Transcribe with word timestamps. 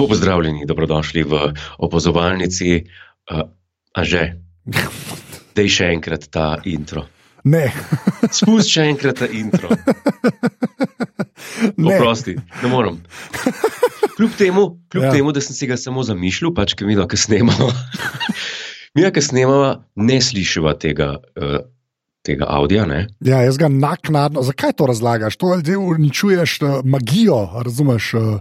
Lepo 0.00 0.08
pozdravljeni, 0.08 0.64
dobrodošli 0.64 1.22
v 1.22 1.52
opazovalnici. 1.78 2.88
Uh, 3.28 3.40
a 3.92 4.00
že, 4.04 4.40
da 5.54 5.60
je 5.60 5.68
še 5.68 5.90
enkrat 5.92 6.24
ta 6.32 6.56
intro. 6.64 7.04
Ne. 7.44 7.66
Spusti 8.38 8.78
še 8.78 8.86
enkrat 8.94 9.20
ta 9.20 9.28
intro. 9.28 9.68
Ne. 11.76 11.96
Oprosti, 11.96 12.36
ne 12.62 12.68
morem. 12.68 12.96
Kljub 14.16 14.32
temu, 14.38 14.62
kljub 14.92 15.04
Ja. 15.04 15.10
temu, 15.12 15.32
da 15.32 15.40
sem 15.44 15.56
si 15.56 15.66
ga 15.66 15.76
samo 15.76 16.02
zamišljal, 16.04 16.52
pač 16.56 16.72
ki 16.76 16.86
mi 16.88 16.94
da, 16.96 17.04
ki 17.08 17.16
snemamo. 17.16 17.68
mi, 18.96 19.04
ki 19.04 19.22
snemamo, 19.24 19.70
ne 19.96 20.18
slišiva 20.20 20.74
tega, 20.80 21.16
uh, 21.36 21.58
tega 22.24 22.48
avdija. 22.48 22.86
Ne? 22.88 23.00
Ja, 23.24 23.42
jaz 23.44 23.58
ga 23.60 23.68
naknadno. 23.72 24.44
Zakaj 24.46 24.76
to 24.78 24.88
razlagaš? 24.88 25.36
To 25.40 25.56
zdaj 25.60 25.76
uničuješ 25.80 26.56
uh, 26.62 26.80
magijo, 26.84 27.40
razumeš 27.64 28.14
uh, 28.14 28.40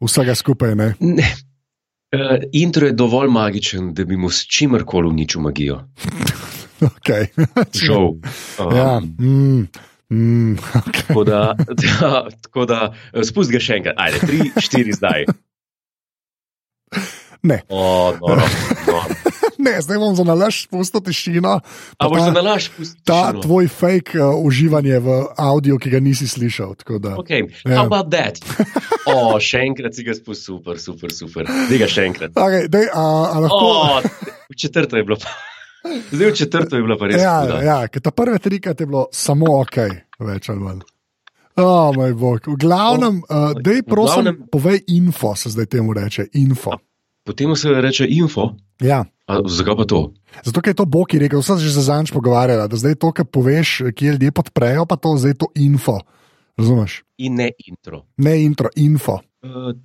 vsega 0.00 0.34
skupaj. 0.34 0.74
Ne? 0.74 0.94
Ne. 1.00 1.34
Uh, 2.08 2.38
intro 2.52 2.86
je 2.86 2.96
dovolj 2.96 3.28
magičen, 3.28 3.92
da 3.94 4.04
bi 4.08 4.16
mu 4.16 4.30
s 4.30 4.46
čimerkoli 4.46 5.08
uničil 5.08 5.40
magijo. 5.40 5.82
Okay. 6.78 7.26
Žal. 7.74 8.22
Um, 8.58 8.76
ja. 8.76 9.00
mm, 9.00 9.66
mm, 10.10 10.54
okay. 10.86 11.06
Tako 11.08 11.24
da, 11.24 11.56
da, 11.58 12.28
tako 12.42 12.64
da 12.64 12.94
eh, 13.12 13.24
spusti 13.24 13.56
ga 13.56 13.60
še 13.60 13.80
enkrat, 13.80 13.98
ajde, 13.98 14.20
tri, 14.22 14.38
štiri 14.62 14.94
zdaj. 14.94 15.26
Ne. 17.42 17.62
O, 17.68 18.14
noro, 18.20 18.46
noro. 18.86 19.37
Ne, 19.58 19.74
zdaj 19.78 19.98
bom 19.98 20.14
za 20.14 20.22
nalaž 20.22 20.62
spustil 20.62 21.00
tišino. 21.00 21.60
A 21.94 22.02
boš 22.04 22.22
za 22.22 22.32
nalaž 22.32 22.70
pustil? 22.70 23.02
Ta 23.02 23.32
tvoj 23.34 23.66
fake 23.68 24.16
uh, 24.16 24.38
uživanje 24.38 24.98
v 24.98 25.08
audio, 25.36 25.76
ki 25.76 25.90
ga 25.90 26.00
nisi 26.00 26.24
slišal. 26.24 26.74
tako 26.76 26.98
da- 26.98 27.16
Ok, 27.16 27.30
Ja. 27.64 27.76
how 27.76 27.84
about 27.84 28.10
that? 28.10 28.38
O, 29.04 29.36
še 29.38 29.58
enkrat 29.60 29.92
si 29.92 30.02
ga 30.02 30.12
spustil, 30.12 30.56
super, 30.56 30.78
super, 30.78 31.10
super. 31.10 31.44
Zdaj 31.44 31.78
ga 31.78 31.86
še 31.88 32.02
enkrat. 32.04 32.30
Okay, 32.32 32.68
dej, 32.68 32.86
a, 32.88 33.04
a 33.28 33.36
lahko, 33.38 33.64
O, 33.66 34.00
v 34.48 34.56
četrto 34.56 34.94
je 34.94 35.04
bilo. 35.04 35.16
Zdaj 36.10 36.26
v 36.26 36.36
četrto 36.36 36.72
je 36.72 36.82
bilo 36.82 36.96
pa 36.96 37.06
res. 37.06 37.18
ja, 37.18 37.36
ja, 37.60 37.78
ker 37.86 38.00
ta 38.00 38.10
prve 38.10 38.38
trikrat 38.38 38.76
je 38.76 38.86
bilo 38.86 39.08
samo 39.10 39.60
ok, 39.60 39.76
več 40.20 40.48
ali 40.48 40.60
manj. 40.60 40.80
O, 41.56 41.66
moj 41.92 42.12
bog. 42.14 42.46
V 42.46 42.54
glavnem, 42.56 43.18
uh, 43.20 43.50
dej, 43.52 43.80
v 43.80 43.86
prosim, 43.88 44.22
glavnem- 44.24 44.46
povej 44.46 44.78
info, 44.88 45.34
se 45.34 45.50
zdaj 45.50 45.66
temu 45.68 45.90
reče. 45.92 46.28
Info. 46.34 46.78
Potem 47.28 47.52
se 47.56 47.68
reče 47.68 48.06
info. 48.08 48.54
Ja. 48.80 49.04
A, 49.28 49.40
zakaj 49.44 49.76
pa 49.76 49.84
to? 49.84 49.98
Zato, 50.44 50.62
je 50.64 50.74
to 50.74 50.86
Boki 50.88 51.18
rekel, 51.20 51.42
vse 51.44 51.58
že 51.60 51.74
za 51.76 51.84
zanč 51.84 52.12
pogovarjala, 52.16 52.64
da 52.72 52.76
zdaj 52.80 52.96
to, 52.96 53.12
kar 53.12 53.28
poveš, 53.28 53.92
kje 53.92 54.16
ljudje 54.16 54.32
podprejo, 54.32 54.86
pa 54.88 54.96
to 54.96 55.12
zdaj 55.20 55.36
je 55.36 55.38
to 55.44 55.48
info. 55.60 55.98
Razumeš? 56.56 57.02
In 57.20 57.36
ne 57.36 57.50
intro. 57.68 58.06
Ne 58.16 58.38
intro, 58.40 58.72
info. 58.80 59.20
Uh, 59.44 59.76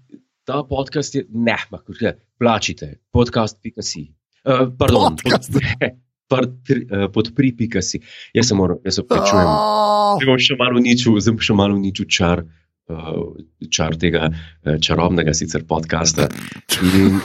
ta 0.48 0.64
podcast 0.64 1.16
je, 1.16 1.26
ne, 1.30 1.58
mahko, 1.72 1.92
plačite, 2.40 3.04
podcast.si. 3.12 4.08
Uh, 4.48 4.72
pardon, 4.80 5.20
Podcast. 5.20 5.52
pod, 6.32 6.48
pod, 6.48 6.50
uh, 6.72 7.12
podpri.si. 7.12 8.00
Jaz 8.34 8.48
se 8.48 8.56
moram, 8.56 8.80
jaz 8.88 8.96
se 8.96 9.04
plačujem. 9.08 9.52
Oh, 9.52 10.16
Zdaj 10.16 10.32
bom 10.32 10.40
še 10.40 10.56
malo 10.60 10.80
uničil, 10.80 11.20
zdaj 11.20 11.36
bom 11.36 11.44
še 11.44 11.60
malo 11.60 11.76
uničil 11.76 12.08
čar, 12.08 12.48
čar 13.72 13.96
tega 14.00 14.30
uh, 14.30 14.76
čarobnega 14.82 15.34
sicer 15.34 15.64
podcasta. 15.68 16.28
In, 16.84 17.20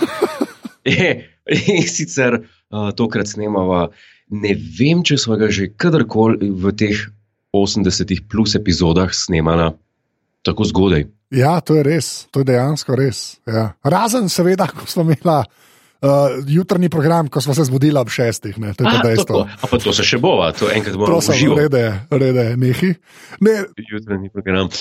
in 1.74 1.88
sicer 1.88 2.38
uh, 2.38 2.90
tokrat 2.96 3.28
snemava, 3.28 3.88
ne 4.30 4.54
vem, 4.54 5.02
če 5.02 5.18
smo 5.18 5.38
ga 5.40 5.50
že 5.50 5.72
kadarkoli 5.74 6.50
v 6.50 6.74
teh 6.78 7.04
80 7.54 8.28
plus 8.28 8.54
epizodah 8.54 9.12
snemala 9.14 9.72
tako 10.46 10.64
zgodaj. 10.68 11.08
Ja, 11.34 11.58
to 11.60 11.76
je 11.76 11.82
res, 11.84 12.28
to 12.32 12.40
je 12.40 12.48
dejansko 12.48 12.96
res. 12.96 13.40
Ja. 13.44 13.74
Razen, 13.84 14.30
seveda, 14.32 14.68
ko 14.72 14.86
smo 14.88 15.04
imeli 15.04 15.42
uh, 16.00 16.08
jutrni 16.46 16.88
program, 16.88 17.28
ko 17.28 17.40
smo 17.40 17.54
se 17.54 17.64
zbudili 17.64 17.98
ob 17.98 18.08
šestih, 18.08 18.58
ne, 18.58 18.74
to 18.74 18.84
je 18.84 18.90
A, 18.90 19.02
dejstvo. 19.02 19.44
tako. 19.44 19.58
A 19.62 19.66
pa 19.66 19.78
to 19.78 19.92
se 19.92 20.02
še 20.02 20.18
bova, 20.18 20.52
to 20.52 20.70
enkrat 20.70 20.94
bomo 20.94 21.06
Prosim, 21.06 21.34
uživali. 21.34 21.62
rede, 21.62 21.84
rede, 22.10 22.46
nehi. 22.56 22.94
Ne, 23.40 23.56
Jutranji 23.88 24.30
program. 24.30 24.68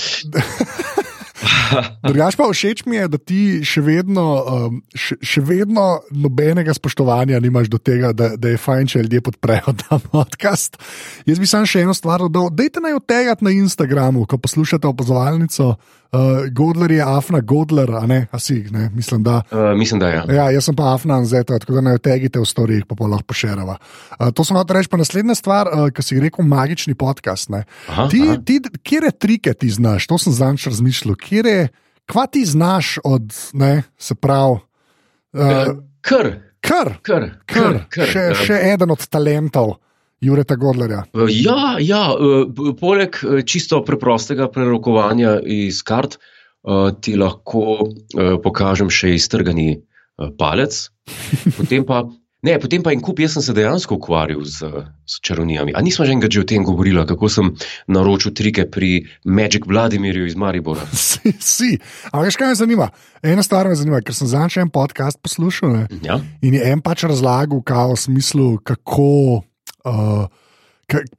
Drugač 2.02 2.34
pa 2.40 2.48
všeč 2.50 2.88
mi 2.88 2.98
je, 2.98 3.06
da 3.12 3.18
ti 3.20 3.42
še 3.62 3.84
vedno, 3.84 4.24
um, 4.42 4.80
še, 4.96 5.20
še 5.22 5.42
vedno 5.44 6.00
nobenega 6.10 6.74
spoštovanja 6.74 7.38
nimaš 7.44 7.70
do 7.70 7.78
tega, 7.78 8.14
da, 8.16 8.34
da 8.40 8.54
je 8.56 8.58
fajn, 8.58 8.88
če 8.90 9.04
ljudje 9.06 9.22
podprejo 9.28 9.76
ta 9.84 10.00
podcast. 10.14 10.80
Jaz 11.28 11.38
bi 11.38 11.50
sam 11.50 11.68
še 11.68 11.84
eno 11.86 11.94
stvar 11.94 12.24
dodal. 12.26 12.50
Dajte 12.50 12.82
naj 12.84 12.98
otegati 12.98 13.46
na 13.46 13.54
Instagramu, 13.54 14.26
ko 14.26 14.40
poslušate 14.42 14.88
opazovalnico. 14.90 15.76
Uh, 16.12 16.48
Godler 16.52 16.92
je 16.92 17.02
Afna, 17.04 17.40
Godler, 17.42 17.92
a 17.92 18.06
ne, 18.08 18.28
a 18.32 18.40
si, 18.40 18.62
ne, 18.72 18.90
mislim, 18.96 19.24
da. 19.24 19.42
Uh, 19.52 19.74
mislim, 19.78 20.00
da 20.00 20.10
je. 20.10 20.16
Ja. 20.16 20.34
Ja, 20.34 20.46
jaz 20.52 20.70
sem 20.70 20.76
pa 20.76 20.94
Afna 20.94 21.18
Anzeta, 21.18 21.60
tako 21.60 21.74
da 21.74 21.82
naj 21.82 22.00
otegite 22.00 22.40
v 22.40 22.46
storjih, 22.46 22.86
pa 22.88 22.96
pa 22.96 23.08
lahko 23.08 23.28
pošerava. 23.34 23.76
Uh, 24.20 24.30
to 24.32 24.44
sem 24.48 24.56
hotel 24.56 24.80
reči, 24.80 24.90
pa 24.90 24.98
naslednja 24.98 25.36
stvar, 25.36 25.68
uh, 25.68 25.90
ki 25.92 26.04
si 26.04 26.20
rekel, 26.20 26.46
magični 26.48 26.96
podcast. 26.96 27.50
Ne. 27.50 27.66
Aha, 27.90 28.08
Ti, 28.08 28.22
aha. 28.24 28.38
ti, 28.46 28.62
kje 28.84 29.12
trike 29.20 29.54
ti 29.54 29.70
znaš, 29.70 30.08
to 30.08 30.18
sem 30.18 30.34
zanč 30.34 30.68
razmišljal, 30.72 31.16
kje 31.16 31.68
kva 32.08 32.24
ti 32.32 32.46
znaš 32.46 32.98
od, 33.04 33.34
ne, 33.54 33.84
se 33.98 34.16
pravi, 34.16 34.64
Uh, 35.36 35.42
uh, 35.44 35.78
kar, 36.02 36.30
kar, 36.64 36.94
kar, 37.04 37.24
kar, 37.46 37.76
kar. 37.92 38.08
še, 38.08 38.20
eh, 38.32 38.38
še 38.48 38.56
eden 38.72 38.90
od 38.96 39.04
talentov 39.12 39.76
Jureta 40.22 40.56
Godlerja. 40.56 41.04
Uh, 41.14 41.28
Ja, 41.30 41.78
ja 41.80 42.04
b- 42.50 42.74
poleg 42.80 43.20
uh, 43.24 43.42
čisto 43.46 43.84
preprostega 43.86 44.48
prerokovanja 44.50 45.40
iz 45.46 45.84
kart, 45.84 46.18
ti 47.00 47.14
lahko 47.16 47.94
pokažem 48.44 48.90
še 48.92 49.14
iztrgani 49.16 49.78
palec. 50.36 50.90
Potem 51.56 51.86
pa, 51.88 52.02
ne, 52.44 52.56
potem 52.60 52.84
pa 52.84 52.92
en 52.92 53.00
kup, 53.00 53.22
jaz 53.24 53.38
sem 53.38 53.46
se 53.46 53.54
dejansko 53.56 53.96
ukvarjal 53.96 54.42
z, 54.44 54.68
z 55.08 55.16
čarovnijami. 55.24 55.72
A 55.72 55.80
nismo 55.86 56.04
že 56.04 56.12
enkrat 56.18 56.34
že 56.36 56.42
o 56.44 56.48
tem 56.50 56.66
govorili, 56.68 57.00
kako 57.08 57.30
sem 57.32 57.54
naročil 57.88 58.36
trike 58.36 58.66
pri 58.68 59.06
Magic 59.24 59.64
Vladimirju 59.64 60.28
iz 60.28 60.36
Maribora? 60.36 60.84
Si, 60.98 61.32
si. 61.40 61.70
Ampak, 62.12 62.28
veš, 62.28 62.36
kaj 62.36 62.52
me 62.52 62.60
zanima? 62.60 62.90
Ena 63.24 63.44
stvar 63.48 63.70
me 63.72 63.76
zanima, 63.80 64.02
ker 64.04 64.12
sem 64.18 64.28
zanč 64.28 64.58
en 64.60 64.68
podcast 64.68 65.22
poslušal. 65.24 65.72
Ne? 65.72 65.88
Ja? 66.04 66.20
In 66.44 66.58
je 66.58 66.68
en 66.68 66.84
pač 66.84 67.08
razlagal, 67.08 67.64
kao, 67.64 67.96
v 67.96 68.02
smislu, 68.02 68.58
kako, 68.60 69.46
uh, 69.88 70.28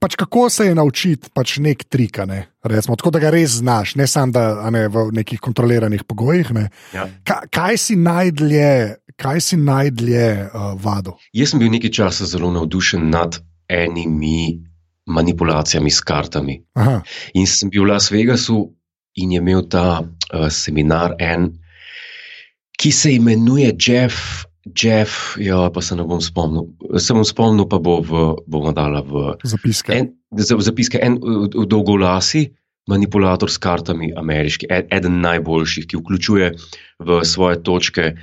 pač 0.00 0.16
kako 0.16 0.48
se 0.50 0.66
je 0.66 0.74
naučiti 0.74 1.28
pač 1.34 1.58
nek 1.58 1.84
trik. 1.84 2.18
a 2.18 2.26
Ne? 2.26 2.46
Recimo, 2.62 2.96
tako 2.96 3.10
da 3.10 3.18
ga 3.18 3.30
res 3.30 3.60
znaš, 3.60 3.94
ne 3.94 4.06
samo 4.06 4.32
da 4.32 4.70
ne, 4.70 4.88
v 4.88 5.10
nekih 5.12 5.40
kontroliranih 5.40 6.04
pogojih. 6.04 6.52
Ne? 6.52 6.70
Ja. 6.94 7.08
Ka, 7.24 7.42
kaj 7.50 7.76
si 7.78 7.96
najdlje, 7.96 8.96
kaj 9.16 9.40
si 9.40 9.56
najdlje 9.56 10.48
uh, 10.48 10.72
vado? 10.80 11.18
Jaz 11.32 11.52
sem 11.52 11.60
bil 11.60 11.72
nekaj 11.72 11.90
časa 11.90 12.26
zelo 12.26 12.52
navdušen 12.52 13.10
nad 13.10 13.40
enimi 13.68 14.68
manipulacijami 15.08 15.90
s 15.90 16.00
kartami. 16.00 16.62
Aha, 16.76 17.00
In 17.34 17.46
sem 17.46 17.70
bil 17.72 17.84
v 17.84 17.92
Las 17.92 18.10
Vegasu 18.12 18.68
in 19.16 19.32
je 19.32 19.40
imel 19.40 19.64
ta 19.68 20.00
uh, 20.04 20.48
seminar 20.52 21.16
en, 21.18 21.52
ki 22.78 22.92
se 22.92 23.14
imenuje 23.16 23.72
Jeff. 23.80 24.44
Jeff, 24.66 25.36
ja, 25.40 25.70
pa 25.70 25.80
se 25.80 25.96
ne 25.96 26.04
bom 26.04 26.20
spomnil. 26.20 26.66
Se 26.98 27.14
bom 27.14 27.24
spomnil, 27.24 27.66
pa 27.68 27.78
bo 27.78 28.00
v, 28.02 28.34
bomo 28.46 28.72
dala 28.72 29.00
v, 29.00 29.36
zapiske. 29.44 29.92
en, 29.94 30.08
za- 30.32 30.56
v 30.56 30.62
zapiske. 30.62 30.98
En 31.02 31.16
v- 31.16 31.48
v 31.54 31.66
dolgolasi 31.66 32.50
manipulator 32.88 33.50
s 33.50 33.58
kartami, 33.58 34.12
ameriški, 34.16 34.66
ed- 34.68 34.88
eden 34.90 35.20
najboljših, 35.20 35.86
ki 35.86 35.96
vključuje 35.96 36.46
v 36.98 37.20
svoje 37.24 37.62
točke, 37.62 38.14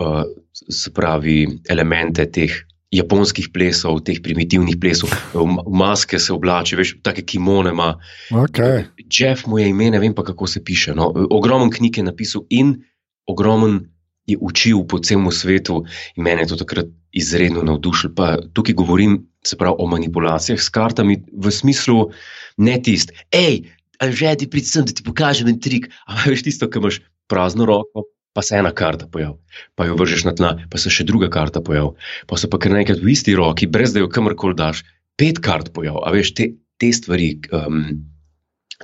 uh, 0.00 0.22
se 0.70 0.90
pravi, 0.90 1.60
elemente 1.68 2.26
teh 2.26 2.50
japonskih 2.94 3.48
plesov, 3.50 4.00
teh 4.06 4.20
primitivnih 4.22 4.76
plesov, 4.78 5.10
v 5.34 5.46
maske 5.66 6.18
se 6.18 6.30
oblači, 6.32 6.76
veš, 6.78 7.02
take 7.02 7.22
kimone 7.22 7.70
ima. 7.74 7.98
Okay. 8.30 8.84
Jeff 9.10 9.46
mu 9.46 9.58
je 9.58 9.68
ime, 9.68 9.90
ne 9.90 9.98
vem 9.98 10.14
pa 10.14 10.22
kako 10.22 10.46
se 10.46 10.62
piše. 10.64 10.94
No. 10.94 11.10
Ogromen 11.30 11.70
knjig 11.70 11.98
je 11.98 12.04
napisal 12.04 12.46
in 12.50 12.84
ogromen 13.26 13.90
je 14.26 14.36
učil 14.40 14.84
po 14.88 14.98
celem 14.98 15.30
svetu, 15.32 15.84
in 16.16 16.24
mene 16.24 16.44
je 16.44 16.54
to 16.54 16.60
takrat 16.64 16.88
izredno 17.12 17.62
navdušilo. 17.62 18.14
Pa 18.16 18.36
tukaj 18.52 18.74
govorim 18.74 19.20
se 19.44 19.56
pravi, 19.56 19.76
o 19.78 19.86
manipulacijah 19.86 20.60
s 20.60 20.72
kartami 20.72 21.20
v 21.32 21.52
smislu 21.52 22.10
ne 22.56 22.78
tist, 22.82 23.12
hej, 23.34 23.68
že 24.00 24.36
ti 24.40 24.48
pridem, 24.50 24.84
da 24.88 24.92
ti 24.92 25.04
pokažem 25.04 25.48
en 25.48 25.60
trik. 25.60 25.90
Ampak 26.08 26.32
veš 26.32 26.44
tisto, 26.48 26.68
ki 26.68 26.80
imaš 26.80 27.00
prazno 27.28 27.68
roko. 27.68 28.08
Pa 28.34 28.42
se 28.42 28.56
ena 28.58 28.72
karta 28.74 29.06
pojavi, 29.06 29.38
pa 29.78 29.84
jo 29.86 29.94
vržeš 29.94 30.24
na 30.26 30.32
tla, 30.34 30.56
pa 30.66 30.78
se 30.82 30.90
še 30.90 31.04
druga 31.06 31.28
karta 31.30 31.60
pojavi, 31.62 31.94
pa 32.26 32.34
se 32.34 32.48
pa 32.50 32.58
kar 32.58 32.72
naenkrat 32.74 32.98
v 32.98 33.12
isti 33.12 33.30
roki, 33.38 33.68
brez 33.70 33.92
da 33.94 34.02
jo 34.02 34.08
kamorkoli 34.10 34.58
daš, 34.58 34.80
pet 35.14 35.38
kart 35.38 35.70
pojavi. 35.70 36.02
A 36.02 36.10
veš, 36.10 36.32
te, 36.34 36.48
te 36.82 36.90
stvari, 36.90 37.28
um, 37.54 38.02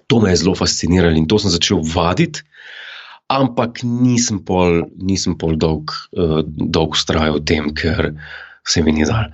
to 0.07 0.21
me 0.23 0.31
je 0.31 0.45
zelo 0.45 0.55
fasciniralo 0.55 1.19
in 1.19 1.27
to 1.27 1.41
sem 1.43 1.51
začel 1.51 1.83
vaditi, 1.83 2.47
ampak 3.31 3.85
nisem 3.87 4.43
pol, 4.43 4.85
nisem 4.99 5.37
pol 5.39 5.55
dolg, 5.61 5.95
uh, 6.19 6.43
dolg 6.47 6.99
vztrajal 6.99 7.39
v 7.39 7.45
tem, 7.47 7.71
ker 7.71 8.15
se 8.67 8.83
mi 8.83 8.93
ni 8.93 9.07
dal. 9.09 9.31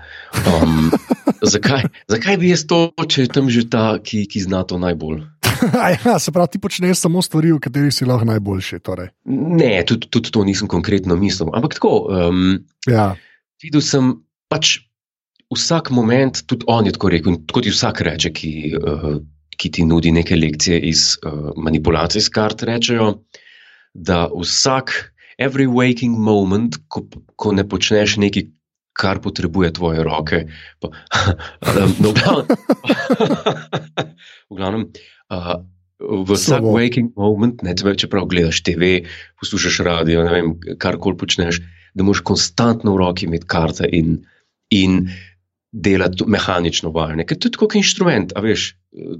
Um, 0.53 0.93
zakaj, 1.55 1.89
zakaj 2.13 2.37
bi 2.41 2.53
jaz 2.53 2.67
to, 2.69 2.91
če 2.93 3.27
je 3.27 3.33
tam 3.33 3.49
že 3.53 3.67
ta, 3.73 3.97
ki, 3.99 4.27
ki 4.31 4.45
zna 4.45 4.63
to 4.69 4.79
najbolj? 4.83 5.25
ja, 6.05 6.19
se 6.21 6.33
pravi, 6.33 6.55
ti 6.55 6.61
počneš 6.63 7.01
samo 7.01 7.25
stvari, 7.25 7.55
v 7.57 7.63
katerih 7.65 7.95
si 7.95 8.09
lahko 8.09 8.29
najboljši. 8.29 8.81
Torej. 8.85 9.13
Ne, 9.33 9.73
tudi, 9.89 10.11
tudi 10.13 10.33
to 10.33 10.45
nisem 10.45 10.69
konkretno 10.69 11.17
mislil. 11.17 11.51
Ampak 11.57 11.81
tako, 11.81 12.07
um, 12.13 12.61
Ja, 12.87 13.15
videl 13.63 13.83
sem 13.83 14.13
pač 14.53 14.79
vsak 15.51 15.91
moment, 15.95 16.43
tudi 16.47 16.67
on 16.71 16.87
je 16.87 16.95
tako 16.95 17.11
rekel, 17.11 17.41
tako 17.49 17.65
ti 17.67 17.73
vsak 17.75 18.03
reče, 18.07 18.31
ki, 18.35 18.53
uh, 18.79 19.17
ki 19.57 19.73
ti 19.73 19.87
nudi 19.89 20.13
neke 20.15 20.39
lekcije 20.39 20.79
iz 20.91 21.17
uh, 21.23 21.51
manipulacij 21.57 22.23
s 22.23 22.33
kart, 22.35 22.63
rečejo, 22.67 23.13
da 23.97 24.27
vsak, 24.29 24.93
every 25.41 25.67
waking 25.67 26.19
moment, 26.19 26.77
ko, 26.89 27.07
ko 27.37 27.53
ne 27.57 27.65
počneš 27.69 28.17
nekaj, 28.21 28.51
kar 28.97 29.21
potrebuje 29.21 29.73
tvoje 29.77 30.05
roke. 30.05 30.47
Pa, 30.81 30.89
no, 32.03 32.13
v 34.51 34.57
glavnem, 34.57 34.89
uh, 35.33 35.57
v 36.01 36.29
vsak 36.29 36.61
Slabo. 36.61 36.77
waking 36.77 37.13
moment, 37.17 37.61
ne, 37.65 37.73
če- 37.77 37.97
čeprav 38.05 38.29
gledaš 38.29 38.61
TV, 38.65 39.05
poslušaš 39.41 39.81
radio, 39.85 40.25
ne 40.25 40.33
vem, 40.33 40.53
karkoli 40.81 41.17
počneš, 41.17 41.61
da 41.97 42.05
moraš 42.05 42.21
konstantno 42.25 42.93
v 42.93 43.01
roki 43.01 43.25
imeti 43.29 43.49
karte 43.49 43.89
in, 43.89 44.21
in 44.73 45.09
delati 45.73 46.25
mehanično 46.29 46.93
vajanje. 46.93 47.25
Ker 47.29 47.41
to 47.41 47.49
je 47.49 47.57
tako 47.57 47.69
kot 47.69 47.81
inštrument, 47.81 48.33
a 48.37 48.45
veš, 48.45 48.77
eh, 48.97 49.17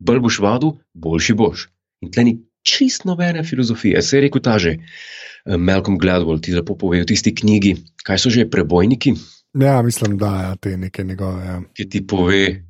bolj 0.00 0.20
boš 0.24 0.40
vadil, 0.44 0.76
boljši 0.92 1.36
boš. 1.36 1.68
In 2.04 2.12
tle 2.12 2.24
ni 2.24 2.34
čist 2.62 3.04
nobene 3.04 3.44
filozofije. 3.44 4.02
Se 4.02 4.16
je 4.16 4.20
rekel 4.26 4.42
ta 4.44 4.58
že, 4.58 4.76
eh, 4.76 5.56
Malcolm 5.56 5.98
Gladwell, 5.98 6.40
ti 6.40 6.54
lepo 6.54 6.76
pove 6.76 7.02
v 7.02 7.06
tisti 7.06 7.34
knjigi, 7.34 7.76
kaj 8.04 8.18
so 8.18 8.30
že 8.30 8.50
prebojniki, 8.50 9.14
ja, 9.54 9.82
mislim, 9.82 10.18
da 10.18 10.26
je 10.36 10.56
te 10.56 10.76
neke 10.76 11.04
njegove. 11.04 11.44
Ja. 11.44 11.62
ki 11.74 11.88
ti 11.88 12.06
pove, 12.06 12.62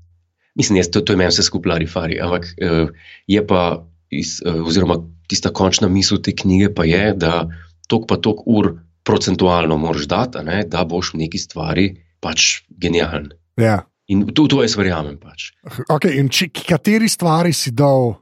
mislim, 0.55 0.77
jaz, 0.77 0.91
to, 0.91 1.01
to 1.01 1.13
je 1.13 1.17
meni 1.17 1.29
vse 1.29 1.43
skupaj 1.43 1.71
larifari, 1.71 2.21
ampak 2.21 2.45
uh, 2.45 2.89
je 3.27 3.47
pa, 3.47 3.87
iz, 4.11 4.41
uh, 4.47 4.67
oziroma 4.67 4.97
tista 5.29 5.53
končna 5.53 5.89
misel 5.89 6.23
te 6.23 6.35
knjige 6.37 6.75
pa 6.75 6.85
je, 6.85 7.13
da 7.15 7.49
tok 7.89 8.09
pa 8.09 8.17
tok 8.17 8.47
ur 8.47 8.75
procentualno 9.05 9.77
moraš 9.77 10.07
dati, 10.07 10.45
ne, 10.45 10.65
da 10.67 10.85
boš 10.85 11.15
v 11.15 11.25
neki 11.25 11.39
stvari 11.39 11.87
pač 12.21 12.63
genijalen. 12.69 13.31
Ja. 13.57 13.81
In 14.11 14.27
to, 14.35 14.47
to 14.51 14.63
jaz 14.63 14.75
verjamem 14.77 15.19
pač. 15.21 15.53
Okay, 15.89 16.19
in 16.19 16.29
či, 16.29 16.51
kateri 16.51 17.09
stvari 17.09 17.53
si 17.55 17.71
dal 17.71 18.17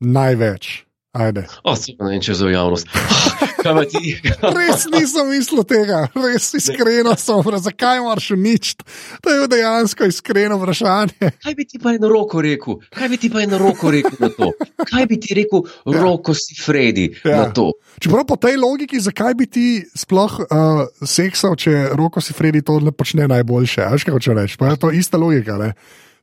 največ? 0.00 0.84
Ajde. 1.12 1.44
O, 1.60 1.76
pa 1.76 2.04
ne 2.06 2.10
vem, 2.14 2.20
če 2.24 2.32
za 2.32 2.48
javnost. 2.48 2.88
Pa? 2.88 3.72
Res 4.56 4.86
nisem 4.88 5.28
mislil 5.28 5.60
tega, 5.68 6.06
res 6.16 6.48
iskreno 6.56 7.12
sem 7.20 7.36
zakaj 7.60 8.00
moraš 8.00 8.30
uničiti. 8.32 8.82
To 9.20 9.30
je 9.30 9.44
dejansko 9.46 10.08
iskreno 10.08 10.56
vprašanje. 10.56 11.30
Kaj 11.36 11.54
bi 11.54 11.66
ti 11.68 11.78
pa 11.78 11.92
eno 11.92 12.08
roko 12.08 12.40
rekel? 12.40 12.80
Kaj 12.90 13.12
bi 13.12 13.20
ti 13.20 13.30
pa 13.30 13.44
eno 13.44 13.60
roko 13.60 13.92
rekel 13.92 14.16
na 14.18 14.32
to? 14.32 14.50
Kaj 14.82 15.06
bi 15.06 15.20
ti 15.20 15.36
rekel, 15.36 15.62
roko 15.86 16.34
si 16.34 16.56
Freddy 16.56 17.12
Ja. 17.22 17.36
na 17.36 17.52
to? 17.52 17.68
Čeprav 18.00 18.24
po 18.24 18.40
tej 18.40 18.56
logiki, 18.56 18.96
zakaj 18.98 19.36
bi 19.36 19.46
ti 19.46 19.66
sploh 19.86 20.40
uh, 20.40 20.82
seksal, 20.98 21.54
če 21.54 21.92
roko 21.92 22.24
si 22.24 22.32
Freddy 22.32 22.64
to 22.64 22.80
ne 22.80 22.90
počne 22.90 23.28
najboljše? 23.28 23.84
Veš, 23.86 24.08
kaj 24.08 24.16
hoče 24.16 24.34
reči? 24.34 24.56
Pa 24.56 24.72
je 24.72 24.80
to 24.80 24.90
ista 24.90 25.20
logika. 25.20 25.60
ne? 25.60 25.74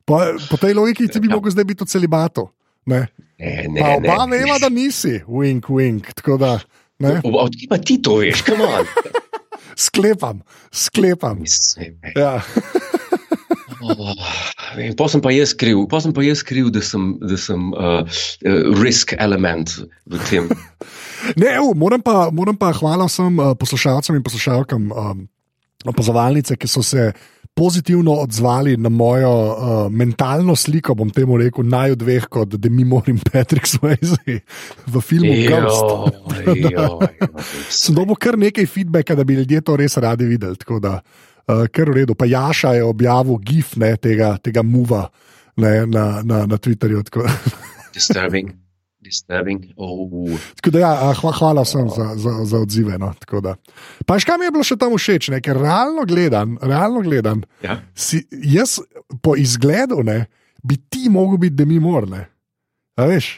Po, 0.04 0.18
po 0.50 0.56
tej 0.58 0.74
logiki 0.74 1.06
ti 1.06 1.20
bi 1.20 1.30
Ja. 1.30 1.38
lahko 1.38 1.48
zdaj 1.48 1.64
biti 1.64 1.86
v 1.86 1.88
celibatu. 1.88 2.50
Ne? 2.86 3.06
Ne, 3.40 3.66
ne, 3.68 3.80
Pa 3.80 3.96
ne. 4.00 4.10
oba 4.10 4.26
veva, 4.30 4.58
da 4.60 4.68
nisi, 4.68 5.20
wink, 5.28 5.68
wink. 5.68 6.12
Da 6.38 6.58
ne? 7.00 7.20
Od 7.24 7.56
kje 7.56 7.68
pa 7.68 7.78
ti 7.80 8.00
to 8.02 8.20
veš, 8.20 8.44
kam 8.44 8.60
on? 8.60 8.88
sklepam, 9.86 10.42
sklepam. 10.72 11.44
Ja. 12.16 12.40
Oh, 13.80 14.12
vem, 14.76 14.92
pa 14.96 15.32
jaz 15.32 15.54
kriv, 15.56 15.86
pa 15.88 16.02
sem 16.04 16.12
pa 16.12 16.24
jaz 16.24 16.42
kriv, 16.44 16.68
da 16.74 16.82
sem, 16.84 17.14
da 17.24 17.36
sem 17.40 17.70
uh, 17.72 18.04
uh, 18.04 18.60
risk 18.82 19.14
element 19.18 19.72
v 20.06 20.20
tem. 20.28 20.50
Ne, 21.36 21.50
ev, 21.52 21.74
moram, 21.76 22.00
pa, 22.00 22.30
moram 22.32 22.56
pa 22.56 22.70
hvala 22.72 23.04
vsem 23.04 23.34
uh, 23.36 23.50
poslušalcem 23.60 24.16
in 24.16 24.22
poslušalkam 24.24 24.86
um, 24.88 25.18
opazovalnice, 25.84 26.56
ki 26.56 26.68
so 26.68 26.80
se 26.80 27.10
pozitivno 27.60 28.12
odzvali 28.12 28.76
na 28.76 28.88
mojo 28.88 29.30
uh, 29.30 29.92
mentalno 29.92 30.56
sliko, 30.56 30.94
bom 30.96 31.10
temu 31.12 31.36
rekel, 31.36 31.66
naj 31.68 31.92
od 31.92 31.98
dveh, 32.00 32.28
kot 32.32 32.54
Demi 32.56 32.86
Moore 32.88 33.12
in 33.12 33.18
Patrick 33.20 33.68
Swayze 33.68 34.38
v 34.86 35.02
filmu 35.04 35.34
Ghost. 35.44 36.14
Sem 37.82 37.98
dobil 37.98 38.16
kar 38.16 38.40
nekaj 38.40 38.64
feedbacka, 38.64 39.14
da 39.14 39.28
bi 39.28 39.36
ljudje 39.42 39.60
to 39.60 39.76
res 39.76 39.98
radi 40.00 40.24
videli. 40.30 40.56
Tako 40.56 40.80
da, 40.80 40.94
uh, 41.04 41.66
kar 41.68 41.92
v 41.92 41.98
redu. 42.00 42.16
Pa 42.16 42.24
Jaša 42.30 42.78
je 42.78 42.88
objavil 42.88 43.36
gif 43.44 43.76
ne, 43.76 43.92
tega, 44.00 44.38
tega 44.40 44.64
muva 44.64 45.10
ne, 45.60 45.84
na, 45.84 46.06
na, 46.24 46.46
na 46.48 46.56
Twitterju. 46.56 47.04
Disturbing. 47.92 48.56
Disturbing. 49.00 49.64
Oh. 49.80 50.36
tako 50.60 50.70
da, 50.74 50.80
ja, 50.82 50.90
hva, 51.22 51.32
hvala 51.32 51.64
vsem 51.64 51.88
za, 51.88 52.10
za, 52.20 52.32
za 52.44 52.58
odzive. 52.60 52.98
No, 53.00 53.14
pa 54.06 54.18
še 54.20 54.28
kaj 54.28 54.38
mi 54.38 54.48
je 54.48 54.52
bilo 54.52 54.66
še 54.66 54.76
tam 54.80 54.92
všeč, 54.96 55.30
ne, 55.32 55.40
ker 55.40 55.56
realno 55.56 56.04
gledam, 56.08 56.58
realno 56.60 57.00
gledam 57.06 57.40
Ja. 57.64 57.80
si, 57.96 58.26
jaz 58.44 58.78
po 59.24 59.36
izgledu 59.40 60.02
ne, 60.04 60.26
bi 60.62 60.76
ti 60.76 61.08
mogel 61.08 61.40
biti 61.40 61.56
demi 61.62 61.80
morne. 61.80 62.26
Veš, 63.00 63.32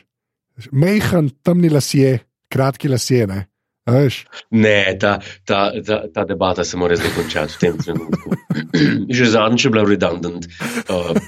mehen, 0.74 1.30
temni 1.46 1.70
lasje, 1.70 2.18
kratki 2.50 2.90
lasje. 2.90 3.26
Ne. 3.30 3.46
Ne, 4.50 4.94
ta, 4.98 5.16
ta, 5.44 5.72
ta, 5.82 5.96
ta 6.14 6.24
debata 6.24 6.64
se 6.64 6.76
mora 6.78 6.94
zdaj 6.96 7.10
končati 7.16 7.54
v 7.54 7.58
tem 7.58 7.78
trenutku. 7.78 8.34
Že 9.16 9.30
zadnjič 9.34 9.64
je 9.66 9.70
bila 9.74 9.82
redundant. 9.86 10.46
Uh, 10.86 11.18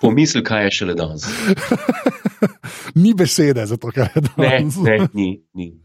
pomisli, 0.00 0.44
kaj 0.44 0.64
je 0.64 0.70
šele 0.70 0.94
danes. 0.94 1.24
Ni 2.94 3.14
besede 3.14 3.66
za 3.66 3.76
to, 3.76 3.90
kar 3.90 4.08
je 4.14 4.22
Ne, 4.36 4.48
danes. 4.58 4.76
ne, 4.76 5.08
ni. 5.12 5.42
ni. 5.54 5.80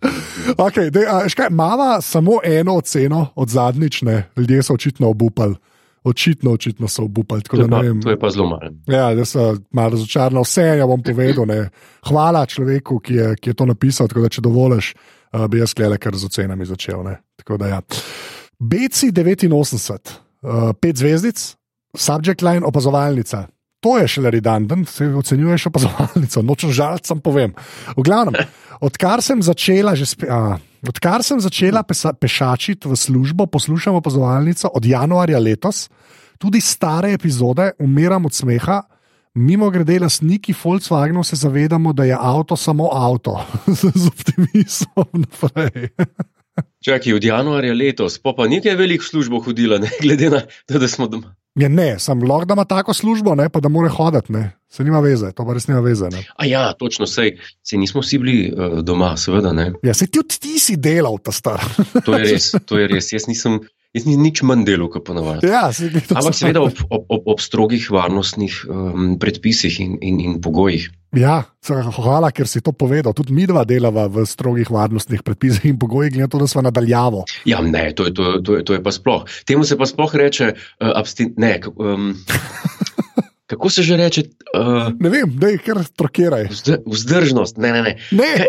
Okay, 0.58 0.90
dej, 0.94 1.06
a, 1.08 1.24
veš 1.24 1.36
kaj, 1.36 1.50
mava 1.50 2.02
samo 2.02 2.40
eno 2.44 2.76
oceno 2.78 3.28
od 3.36 3.50
zadnjič, 3.50 4.02
ne. 4.02 4.30
ljudje 4.38 4.64
so 4.64 4.74
očitno 4.74 5.10
obupali. 5.10 5.56
Očitno, 6.04 6.52
očitno 6.52 6.88
so 6.88 7.04
obupali. 7.04 7.42
To, 7.42 7.58
je 7.58 7.64
ne 7.64 7.70
pa, 7.70 7.80
vem. 7.82 8.02
to 8.02 8.10
je 8.10 8.20
pa 8.20 8.30
zelo 8.30 8.48
malo. 8.50 8.72
Ja, 8.88 9.16
da 9.16 9.26
so 9.26 9.58
malo 9.72 9.90
razočarani. 9.90 10.42
Vse 10.42 10.64
ja 10.64 10.88
bom 10.88 11.04
povedal. 11.04 11.46
Ne. 11.46 11.70
Hvala 12.08 12.46
človeku, 12.46 13.00
ki 13.00 13.14
je, 13.14 13.36
ki 13.36 13.50
je 13.50 13.54
to 13.54 13.66
napisal. 13.66 14.08
Tako 14.08 14.24
da, 14.24 14.30
če 14.30 14.42
dovoliš, 14.42 14.94
uh, 15.34 15.48
bi 15.52 15.60
jaz 15.60 15.74
gledal, 15.76 15.98
kar 16.00 16.16
z 16.16 16.26
ocenami 16.26 16.66
začel. 16.66 17.04
Ne. 17.04 17.18
Tako 17.36 17.58
da, 17.60 17.68
ja. 17.68 17.82
BC 18.60 19.12
89, 19.12 19.52
uh, 19.52 20.72
pet 20.80 20.96
zvezdic, 20.98 21.56
subject 21.96 22.42
line 22.42 22.64
opazovalnica. 22.66 23.48
To 23.80 23.98
je 23.98 24.08
šele 24.08 24.32
redundant, 24.32 24.90
se 24.90 25.08
ocenjuješ 25.08 25.70
opazovalnico, 25.70 26.42
nočem 26.44 26.72
žaliti, 26.76 27.08
sem 27.08 27.20
povem. 27.24 27.54
V 27.96 28.04
glavnem, 28.04 28.36
odkar 28.84 29.24
sem 29.24 29.40
začela, 29.44 29.96
spe, 29.96 30.28
a, 30.28 30.58
odkar 30.88 31.24
sem 31.24 31.40
začela 31.40 31.86
pesa, 31.88 32.12
pešačiti 32.14 32.92
v 32.92 33.00
službo, 33.00 33.48
poslušam 33.48 33.96
opazovalnico 34.02 34.72
od 34.76 34.86
januarja 34.86 35.40
letos, 35.40 35.88
tudi 36.38 36.60
stare 36.62 37.14
epizode, 37.16 37.72
umiram 37.80 38.28
od 38.28 38.36
smeha. 38.36 38.82
Mimo 39.40 39.70
grede, 39.72 40.00
lastniki 40.02 40.52
Volkswagenov 40.64 41.24
se 41.24 41.38
zavedamo, 41.40 41.94
da 41.94 42.04
je 42.04 42.18
avto 42.20 42.58
samo 42.58 42.90
avto, 42.92 43.40
z 44.02 44.08
optimizmom 44.08 45.24
naprej. 45.24 45.94
Čakaj, 46.84 47.14
od 47.14 47.24
januarja 47.24 47.74
letos, 47.74 48.20
pa 48.20 48.34
pa 48.36 48.48
nekaj 48.48 48.76
velik 48.76 49.04
službo 49.04 49.40
hodila, 49.40 49.78
ne 49.80 49.92
glede 50.02 50.30
na 50.30 50.42
to, 50.68 50.80
da 50.80 50.88
smo 50.88 51.08
doma. 51.08 51.39
Ja, 51.60 51.68
ne, 51.70 51.90
sem 52.00 52.24
lahko, 52.24 52.48
da 52.48 52.56
ima 52.56 52.64
tako 52.66 52.94
službo, 52.94 53.36
ne, 53.36 53.50
pa 53.50 53.60
da 53.60 53.70
mora 53.70 53.90
hoditi, 53.92 54.32
ne. 54.34 54.52
Se 54.70 54.84
nima 54.84 55.00
veze, 55.00 55.32
to 55.32 55.42
pa 55.42 55.54
res 55.54 55.66
nima 55.66 55.82
veze. 55.82 56.10
Ne. 56.10 56.22
A 56.36 56.46
ja, 56.46 56.74
točno, 56.74 57.06
sej, 57.06 57.36
sej 57.62 57.78
nismo 57.78 58.02
vsi 58.02 58.18
bili 58.18 58.38
uh, 58.48 58.80
doma, 58.80 59.16
seveda 59.18 59.50
ne. 59.52 59.72
Ja, 59.82 59.94
se 59.94 60.08
tudi 60.08 60.38
ti 60.38 60.60
si 60.60 60.78
delal, 60.78 61.18
ta 61.18 61.32
star. 61.32 61.58
To 62.06 62.14
je 62.14 62.24
res, 62.28 62.52
to 62.64 62.78
je 62.78 62.88
res. 62.88 63.10
Jaz 63.10 63.26
nisem, 63.26 63.60
jaz 63.92 64.06
nisem 64.06 64.22
nič 64.22 64.44
manj 64.44 64.64
delal, 64.64 64.88
kot 64.88 65.04
ponavadi. 65.04 65.48
ja, 65.48 65.68
se 65.74 65.90
Ampak 66.10 66.36
seveda 66.36 66.62
ob, 66.62 66.78
ob, 66.88 67.10
ob, 67.10 67.28
ob 67.28 67.42
strogih 67.42 67.90
varnostnih 67.90 68.60
um, 68.66 69.18
predpisih 69.18 69.80
in, 69.82 69.98
in, 70.02 70.22
in 70.22 70.38
pogojih. 70.40 70.86
Ja, 71.18 71.40
hvala, 71.66 72.30
ker 72.30 72.46
si 72.46 72.62
to 72.62 72.70
povedal. 72.70 73.16
Tudi 73.18 73.34
mi 73.34 73.48
dva 73.50 73.64
delava 73.66 74.06
v 74.06 74.22
strogih 74.30 74.70
varnostnih 74.70 75.26
predpisih 75.26 75.66
in 75.66 75.80
pogojih, 75.82 76.14
glede 76.14 76.22
na 76.22 76.30
to, 76.30 76.38
da 76.38 76.46
smo 76.46 76.62
nadaljavo. 76.62 77.24
Ja, 77.46 77.58
ne, 77.60 77.88
to 77.92 78.06
je, 78.06 78.14
to, 78.14 78.24
je- 78.30 78.44
to, 78.44 78.52
je, 78.54 78.64
to 78.64 78.72
je 78.78 78.84
pa 78.84 78.92
sploh. 78.92 79.26
Temu 79.44 79.66
se 79.66 79.74
pa 79.74 79.90
sploh 79.90 80.14
reče, 80.16 80.52
uh, 80.54 80.94
abstin, 80.94 81.34
ne, 81.36 81.56
k- 81.58 81.74
um, 81.74 82.14
kako 83.50 83.70
se 83.70 83.82
že 83.84 83.98
reče, 83.98 84.24
uh, 84.54 84.94
Ne 84.96 85.10
vem, 85.10 85.26
da 85.34 85.50
jih 85.50 85.62
kar 85.62 85.82
trokiraj. 85.88 86.48
vzd, 86.48 86.86
vzdržnost. 86.86 87.58
Ne, 87.58 87.72
ne, 87.72 87.82
ne. 87.82 87.94
Ne, 88.12 88.48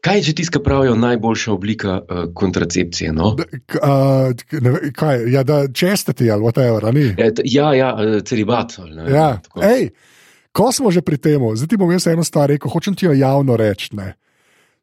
Kaj 0.00 0.16
je 0.16 0.22
že 0.22 0.32
tiska 0.34 0.58
pravijo 0.58 0.94
najboljša 0.94 1.52
oblika 1.52 2.00
uh, 2.00 2.32
kontracepcije? 2.34 3.12
No? 3.12 3.34
d- 3.34 3.44
k- 3.62 3.78
a, 3.78 3.92
k- 4.32 4.60
ne 4.60 4.92
kaj, 4.92 5.26
ja, 5.28 5.42
da 5.42 5.68
čestiti 5.68 6.30
ali 6.30 6.42
whatever, 6.42 6.82
a 6.82 6.90
ni. 6.90 7.14
Ja, 7.14 7.28
t- 7.30 7.42
Ja, 7.44 7.74
ja, 7.74 7.90
eh, 7.96 8.20
celibat. 8.20 8.74
ali 8.78 8.94
ne 8.94 9.10
Ja, 9.10 9.38
tako. 9.38 9.60
ej, 9.62 9.90
ko 10.52 10.72
smo 10.72 10.90
že 10.90 11.00
pri 11.00 11.16
tem, 11.16 11.42
zdaj 11.54 11.68
ti 11.68 11.76
bom 11.76 11.92
jaz 11.92 12.06
eno 12.06 12.24
stvar 12.24 12.48
rekel, 12.48 12.70
hočem 12.70 12.94
ti 12.94 13.06
jo 13.06 13.12
javno 13.12 13.56
reči. 13.56 13.92
ne. 13.92 14.14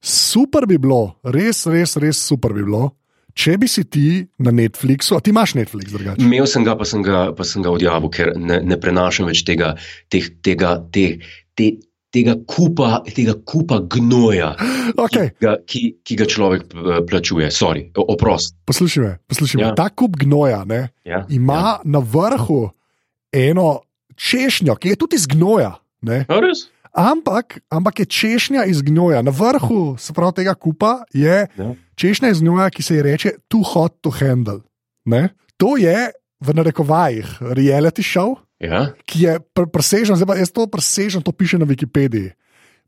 Super 0.01 0.65
bi 0.65 0.77
bilo, 0.77 1.15
res, 1.23 1.65
res, 1.65 1.97
res 1.97 2.17
super 2.17 2.53
bi 2.53 2.61
bilo, 2.61 2.91
če 3.35 3.57
bi 3.59 3.67
si 3.67 3.83
ti 3.83 4.05
na 4.39 4.51
Netflixu, 4.55 5.17
a 5.17 5.21
ti 5.23 5.33
imaš 5.33 5.55
Netflix 5.59 5.91
drugače? 5.91 6.23
Imel 6.23 6.47
sem 6.47 6.63
ga, 6.63 6.77
pa 6.79 6.87
sem 6.87 7.03
ga, 7.03 7.25
pa 7.35 7.43
sem 7.47 7.65
ga 7.65 7.73
odjavil, 7.75 8.09
ker 8.13 8.31
ne, 8.39 8.61
ne 8.63 8.77
prenašam 8.79 9.27
več 9.27 9.43
tega, 9.47 9.73
teh, 10.11 10.29
tega, 10.45 10.77
te, 10.95 11.19
te, 11.59 11.67
tega, 12.15 12.37
kupa, 12.47 13.01
tega 13.11 13.35
kupa 13.43 13.81
gnoja, 13.91 14.53
Okay. 14.95 15.33
ki, 15.35 15.43
ga, 15.43 15.53
ki, 15.67 15.79
ki 16.07 16.15
ga 16.15 16.25
človek 16.29 16.69
eh, 16.71 16.99
plačuje. 17.09 17.49
Sorry, 17.51 17.89
oprost. 17.99 18.55
Poslušaj, 18.69 19.03
me, 19.03 19.13
poslušaj 19.27 19.59
me. 19.59 19.67
Ja. 19.67 19.75
ta 19.75 19.89
kup 19.89 20.15
gnoja 20.21 20.63
ne, 20.63 20.85
Ja, 21.03 21.25
ima 21.29 21.79
na 21.83 21.99
vrhu 21.99 22.69
eno 23.35 23.81
češnjo, 24.15 24.77
ki 24.79 24.93
je 24.93 24.95
tudi 24.95 25.19
iz 25.19 25.27
gnoja. 25.27 25.73
Ja. 26.05 26.21
Ampak, 26.95 27.59
ampak 27.69 27.99
je 27.99 28.05
češnja 28.05 28.63
iz 28.71 28.79
gnoja. 28.85 29.19
Na 29.25 29.33
vrhu 29.35 29.97
pravi, 30.15 30.39
tega 30.39 30.53
kupa 30.55 31.01
je 31.11 31.47
Ja. 31.57 31.73
Češnja 31.95 32.29
iz 32.31 32.41
gnoja, 32.41 32.69
ki 32.69 32.83
se 32.83 32.95
ji 32.95 33.01
reče 33.01 33.29
too 33.47 33.63
hot 33.63 33.97
to 34.01 34.09
handle. 34.11 34.61
Ne? 35.05 35.29
To 35.57 35.77
je 35.79 36.11
v 36.41 36.47
narekovajih 36.53 37.41
reality 37.55 38.03
show, 38.03 38.35
Ja. 38.59 38.93
ki 39.05 39.21
je 39.27 39.33
pr 39.53 39.67
presežen, 39.67 40.15
zdaj 40.15 40.27
pa 40.27 40.35
jaz 40.39 40.51
to 40.51 40.63
presežem, 40.67 41.21
to 41.21 41.31
piše 41.31 41.57
na 41.59 41.65
Wikipediji. 41.67 42.31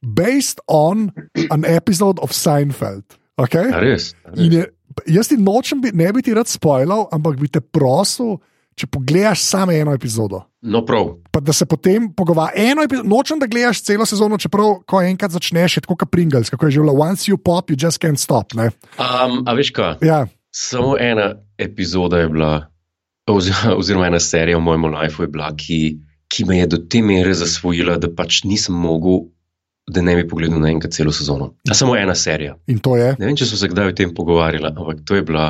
Based 0.02 0.60
on 0.68 1.12
an 1.52 1.66
episode 1.66 2.22
of 2.22 2.32
Seinfeld. 2.32 3.04
Okay? 3.38 3.72
A, 3.74 3.80
res? 3.82 4.14
A, 4.24 4.32
res? 4.32 4.40
In 4.40 4.54
je, 4.54 4.64
jaz 5.12 5.28
ti 5.28 5.38
nočem, 5.38 5.82
bi, 5.82 5.92
ne 5.94 6.08
bi 6.14 6.22
ti 6.22 6.34
rad 6.34 6.48
spoilal, 6.48 7.08
ampak 7.12 7.36
bi 7.40 7.50
te 7.52 7.60
prosil, 7.62 8.38
če 8.78 8.88
pogledaš 8.88 9.42
samo 9.42 9.74
eno 9.74 9.94
epizodo. 9.94 10.44
No, 10.68 10.84
prav. 10.86 11.14
Pa 11.32 11.40
da 11.40 11.54
se 11.56 11.66
potem 11.66 12.10
pogovarjaš. 12.12 13.02
Nočem, 13.08 13.40
da 13.40 13.48
gledaš 13.48 13.82
celo 13.88 14.06
sezono, 14.06 14.38
čeprav 14.38 14.82
ko 14.88 15.00
enkrat 15.02 15.32
začneš, 15.32 15.78
je 15.78 15.86
tako 15.86 15.96
kot 16.04 16.12
Pringles, 16.12 16.52
kako 16.52 16.68
je 16.68 16.76
že 16.76 16.82
bilo. 16.84 16.94
Once 17.00 17.32
you 17.32 17.38
pop, 17.40 17.72
you 17.72 17.80
just 17.80 18.04
can't 18.04 18.20
stop. 18.20 18.54
Ne? 18.54 18.72
Um, 19.00 19.44
a 19.48 19.56
veš 19.56 19.72
kaj? 19.72 20.02
Ja, 20.04 20.26
Samo 20.52 20.98
ena 20.98 21.36
epizoda 21.58 22.18
je 22.18 22.30
bila, 22.30 22.66
oziroma, 23.78 24.08
ena 24.08 24.20
serija 24.20 24.58
v 24.58 24.62
mojem 24.62 24.86
lifeu 24.86 25.24
je 25.24 25.28
bila, 25.28 25.52
ki, 25.56 26.00
ki 26.28 26.46
me 26.46 26.58
je 26.58 26.68
do 26.68 26.78
te 26.90 27.02
mere 27.02 27.34
zasvojila, 27.34 27.98
da 28.02 28.10
pač 28.16 28.42
nisem 28.44 28.76
mogel, 28.76 29.28
da 29.88 30.02
ne 30.02 30.16
bi 30.18 30.26
pogledal 30.28 30.60
naenkrat 30.60 30.96
celo 30.98 31.14
sezono. 31.14 31.54
A 31.70 31.78
samo 31.78 31.96
ena 31.96 32.16
serija. 32.16 32.58
in 32.68 32.80
to 32.80 32.98
je. 32.98 33.16
Ne 33.20 33.26
vem, 33.26 33.36
če 33.38 33.46
smo 33.46 33.58
se 33.58 33.70
kdaj 33.72 33.94
o 33.94 33.96
tem 33.96 34.14
pogovarjali, 34.16 34.68
ampak 34.74 35.06
to 35.06 35.16
je 35.16 35.22
bila 35.22 35.46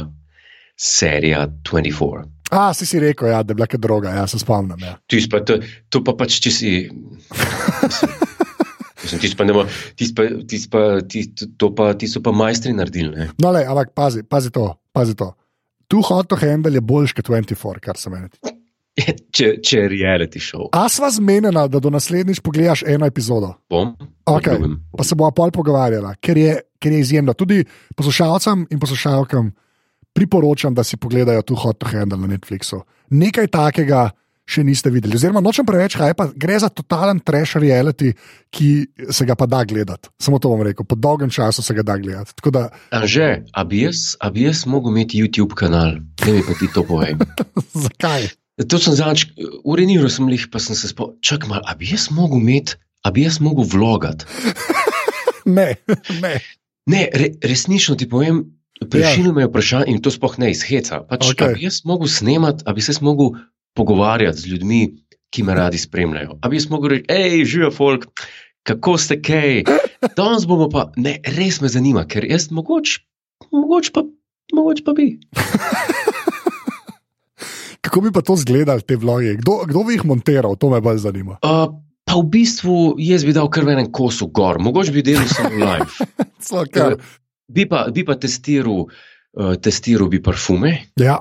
serija 0.77 1.47
24. 1.47 2.27
A, 2.51 2.73
si 2.73 2.85
si 2.85 2.99
rekel, 2.99 3.27
ja, 3.27 3.41
da 3.43 3.51
je 3.51 3.55
bila 3.55 3.67
kaj 3.67 3.79
droga, 3.79 4.13
ja, 4.15 4.27
se 4.27 4.39
spomnim. 4.39 4.79
Ja. 4.79 4.95
Tis 5.07 5.27
pa, 5.29 5.41
to, 5.43 5.57
to 5.89 6.03
pa 6.03 6.13
pač, 6.15 6.39
če 6.39 6.51
si. 6.51 6.71
Tis 9.07 9.35
pa 9.39 9.45
ne 9.47 9.53
mo- 9.55 9.63
tis 9.95 10.11
pa, 10.11 10.25
tis 10.49 10.65
pa, 10.67 10.99
tis, 11.07 11.29
to 11.55 11.69
pa, 11.71 11.93
ti 11.95 12.09
so 12.11 12.19
pa 12.19 12.33
majstri 12.35 12.73
naredili. 12.75 13.13
Ne? 13.15 13.27
No, 13.39 13.53
le, 13.55 13.61
ampak 13.63 13.93
pazi, 13.95 14.23
pazi 14.27 14.51
to. 14.51 14.73
Pazi 14.91 15.15
to. 15.15 15.31
Tu 15.87 16.01
hot 16.03 16.27
to 16.27 16.35
handle 16.35 16.73
je 16.75 16.81
boljš 16.83 17.13
kot 17.15 17.29
24, 17.31 17.79
kar 17.79 17.95
se 17.99 18.11
meni. 18.11 18.27
Če, 19.37 19.59
če 19.61 19.77
je 19.77 19.89
reality 19.93 20.41
show. 20.41 20.65
A 20.73 20.87
sva 20.89 21.07
zmenjena, 21.13 21.67
da 21.69 21.79
do 21.79 21.91
naslednjič 21.93 22.41
pogledaš 22.41 22.81
eno 22.89 23.05
epizodo, 23.05 23.53
Bom, 23.69 23.91
Okej. 24.25 24.55
obljubim. 24.57 24.79
pa 24.97 25.05
se 25.05 25.15
bomo 25.15 25.29
pol 25.37 25.53
pogovarjala, 25.53 26.15
ker 26.17 26.37
je, 26.41 26.55
ker 26.81 26.95
je 26.95 26.99
izjemno. 27.05 27.35
Tudi 27.37 27.61
poslušalcem 27.95 28.65
in 28.73 28.79
poslušalkam 28.81 29.51
priporočam, 30.17 30.73
da 30.73 30.83
si 30.83 30.97
pogledajo 30.97 31.45
tu 31.45 31.55
hot 31.55 31.77
to 31.83 31.89
handle 31.91 32.17
na 32.17 32.31
Netflixu. 32.33 32.81
Nekaj 33.13 33.51
takega 33.53 34.07
še 34.47 34.63
niste 34.63 34.89
videli. 34.91 35.17
Oziroma, 35.19 35.43
nočem 35.43 35.67
preveč 35.67 35.97
hajpa, 35.99 36.29
gre 36.39 36.55
za 36.63 36.69
totalen 36.71 37.19
trash 37.19 37.59
reality, 37.59 38.13
ki 38.53 38.69
se 39.11 39.27
ga 39.27 39.35
pa 39.35 39.45
da 39.49 39.61
gledati. 39.67 40.09
Samo 40.23 40.39
to 40.39 40.51
bom 40.53 40.63
rekel, 40.63 40.87
po 40.87 40.95
dolgem 40.95 41.31
času 41.33 41.65
se 41.65 41.75
ga 41.75 41.83
da 41.85 41.97
gledati. 41.99 42.33
Tako 42.39 42.53
da, 42.55 42.63
Anže, 42.95 43.29
a 43.51 43.65
bi 43.67 43.83
jaz, 43.83 44.15
a 44.23 44.31
bi 44.31 44.47
jaz 44.47 44.63
mogel 44.69 44.95
imeti 44.95 45.19
YouTube 45.19 45.57
kanal? 45.59 45.99
Ne 46.23 46.37
mi 46.39 46.45
pa 46.47 46.55
ti 46.57 46.71
to 46.73 46.85
povej. 46.87 47.19
zakaj? 47.85 48.31
To 48.71 48.79
sem 48.81 48.95
zadnjič, 48.97 49.35
ureniral 49.67 50.09
sem 50.09 50.31
jih, 50.33 50.47
pa 50.49 50.63
sem 50.63 50.79
se 50.79 50.89
spomnil, 50.89 51.19
čak 51.21 51.45
mal, 51.51 51.61
a 51.67 51.75
bi 51.77 51.91
jaz 51.91 52.07
mogel 52.15 52.39
imeti, 52.41 52.79
a 53.05 53.13
bi 53.13 53.27
jaz 53.27 53.41
mogel 53.43 53.67
vlogati? 53.67 54.25
Ne, 55.47 55.77
ne. 56.19 56.33
Ne, 56.91 57.05
re, 57.15 57.29
resnično 57.39 57.93
ti 57.95 58.03
povem, 58.09 58.41
prešili 58.85 59.33
me 59.33 59.47
vprašanje 59.47 59.85
in 59.87 60.01
to 60.01 60.11
sploh 60.13 60.37
ne 60.39 60.51
iz 60.51 60.63
heca. 60.67 61.01
Pač, 61.09 61.31
okay. 61.31 61.51
A 61.51 61.53
bi 61.53 61.65
jaz 61.65 61.81
mogel 61.85 62.07
snemati, 62.11 62.63
a 62.65 62.73
bi 62.73 62.81
se 62.81 62.93
mogel 63.01 63.37
pogovarjati 63.77 64.41
z 64.41 64.53
ljudmi, 64.53 64.81
ki 65.33 65.43
me 65.43 65.55
radi 65.55 65.77
spremljajo. 65.77 66.37
A 66.41 66.49
bi 66.49 66.59
jaz 66.59 66.69
mogel 66.69 66.95
reči, 66.95 67.05
hej, 67.09 67.45
živijo 67.45 67.71
folk, 67.71 68.07
kako 68.67 68.97
ste 68.97 69.21
kaj. 69.21 69.63
Danes 70.17 70.45
bomo 70.47 70.69
pa, 70.69 70.91
ne, 70.95 71.17
res 71.37 71.61
me 71.61 71.71
zanima, 71.71 72.05
ker 72.07 72.25
jaz 72.27 72.49
mogoče, 72.51 73.01
mogoče 73.51 73.91
pa, 73.95 74.05
mogoče 74.53 74.85
pa 74.85 74.93
bi. 74.97 75.11
Kako 77.87 78.01
bi 78.01 78.11
pa 78.11 78.21
to 78.21 78.33
izgledalo, 78.35 78.81
te 78.83 78.95
vloge? 78.99 79.37
Kdo, 79.39 79.61
kdo 79.65 79.83
bi 79.87 79.95
jih 79.95 80.03
montiral, 80.05 80.57
to 80.59 80.69
me 80.69 80.81
bolj 80.83 80.97
zanima. 81.05 81.37
Uh, 81.39 81.69
pa 82.03 82.17
v 82.19 82.25
bistvu 82.33 82.97
jaz 82.99 83.23
bi 83.23 83.35
dal 83.35 83.47
kar 83.53 83.63
v 83.63 83.77
enem 83.77 83.87
kosu 83.95 84.27
gor, 84.27 84.59
mogoče 84.59 84.91
bi 84.91 85.03
delal 85.07 85.29
samo 85.31 85.55
live. 85.55 85.87
Kar. 86.75 86.97
Bi 87.47 87.67
pa, 87.69 87.85
bi 87.93 88.03
pa 88.03 88.17
testiral, 88.19 88.87
uh, 88.87 89.53
testiral 89.63 90.09
bi 90.11 90.19
parfume, 90.23 90.73
Ja, 90.99 91.19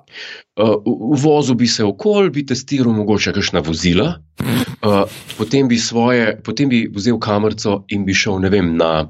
uh, 0.59 0.77
vozil 1.23 1.59
bi 1.59 1.69
se 1.71 1.85
okoli, 1.87 2.33
bi 2.35 2.47
testiral 2.47 2.95
mogoče 2.97 3.35
kakšna 3.37 3.63
vozila, 3.67 4.09
uh, 4.43 5.03
potem, 5.39 5.69
bi 5.71 5.79
svoje, 5.79 6.33
potem 6.45 6.73
bi 6.73 6.87
vzel 6.93 7.21
kamerico 7.23 7.85
in 7.95 8.07
bi 8.09 8.15
šel, 8.15 8.41
ne 8.43 8.51
vem, 8.51 8.75
na, 8.81 9.07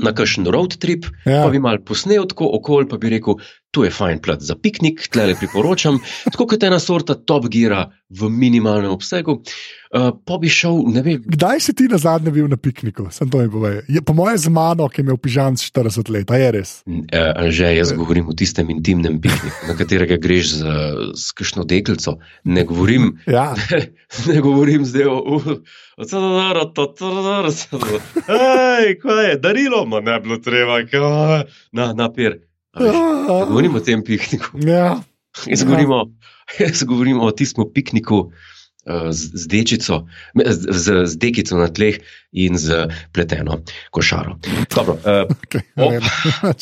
na 0.00 0.14
kakšen 0.16 0.48
road 0.48 0.78
trip, 0.80 1.10
ja. 1.26 1.42
pa 1.44 1.50
bi 1.52 1.60
mal 1.60 1.82
posnel 1.84 2.24
tako 2.30 2.48
okoli, 2.56 2.88
pa 2.88 3.00
bi 3.02 3.12
rekel, 3.12 3.42
tu 3.72 3.84
je 3.86 3.90
fajn 3.90 4.20
plat 4.20 4.40
za 4.44 4.54
piknik, 4.54 5.06
tle 5.08 5.30
le 5.30 5.34
priporočam, 5.40 5.96
tako 6.28 6.44
kot 6.46 6.62
ena 6.68 6.76
sorta 6.78 7.14
top 7.16 7.48
gira 7.48 7.86
v 8.12 8.28
minimalnem 8.28 8.92
obsegu. 8.92 9.38
Uh, 9.92 10.12
bi 10.40 10.48
šel, 10.48 10.78
ne 10.92 11.02
vem, 11.04 11.20
Kdaj 11.24 11.60
si 11.60 11.72
ti 11.76 11.84
na 11.88 11.98
zadnje 12.00 12.30
bil 12.32 12.46
na 12.48 12.56
pikniku? 12.56 13.08
Sem 13.12 13.28
to. 13.28 13.40
Je, 13.88 14.00
po 14.00 14.12
mojem, 14.16 14.38
z 14.40 14.48
mano, 14.52 14.88
ki 14.88 15.00
je 15.00 15.04
imel 15.04 15.18
pižam 15.20 15.56
40 15.56 16.08
let, 16.12 16.30
a 16.32 16.36
je 16.40 16.50
res. 16.52 16.70
Uh, 16.88 17.48
že 17.52 17.72
jaz 17.76 17.92
govorim 17.96 18.28
o 18.28 18.36
tistem 18.36 18.68
intimnem 18.72 19.16
pikniku, 19.20 19.68
na 19.68 19.76
katerega 19.76 20.16
greš 20.16 20.54
z, 20.60 20.76
z 21.16 21.24
kakšno 21.36 21.64
deklico. 21.64 22.18
Ne 22.44 22.64
govorim, 22.64 23.18
Ja, 23.28 23.52
ne 24.28 24.38
govorim 24.40 24.84
zdaj 24.84 25.08
o. 25.08 25.18
o- 25.40 25.58
o 25.96 26.04
tadadara, 26.08 26.64
tadadara, 26.72 27.50
tadadara. 27.52 28.00
Hej, 28.28 28.96
kaj 29.00 29.28
je, 29.28 29.34
darilo, 29.38 29.84
ma 29.86 30.00
ne 30.00 30.16
bilo 30.20 30.38
treba, 30.40 30.80
kaj, 30.88 31.44
na, 31.72 31.92
na 31.92 32.08
per. 32.12 32.38
A 32.72 32.78
veš, 32.80 32.96
Ne 32.96 33.44
govorim 33.50 33.74
o 33.74 33.80
tem 33.80 34.02
pikniku. 34.02 34.58
ja. 34.60 35.00
Jaz 35.48 35.64
govorim 35.64 35.88
o, 35.90 36.00
jaz 36.60 36.82
govorim 36.84 37.20
o 37.20 37.30
tistem 37.32 37.64
pikniku. 37.74 38.28
eh, 38.84 39.12
Z, 39.12 39.30
z 39.32 39.46
dečico, 39.46 40.04
z, 40.34 40.58
z, 40.68 40.86
z 41.06 41.12
dekico 41.16 41.56
na 41.56 41.68
tleh 41.72 42.02
in 42.32 42.58
z 42.58 42.88
pleteno 43.12 43.62
košaro. 43.90 44.36
Dobro, 44.68 44.98
uh, 45.00 45.24
Okay, 45.46 45.62
Op. 45.78 46.02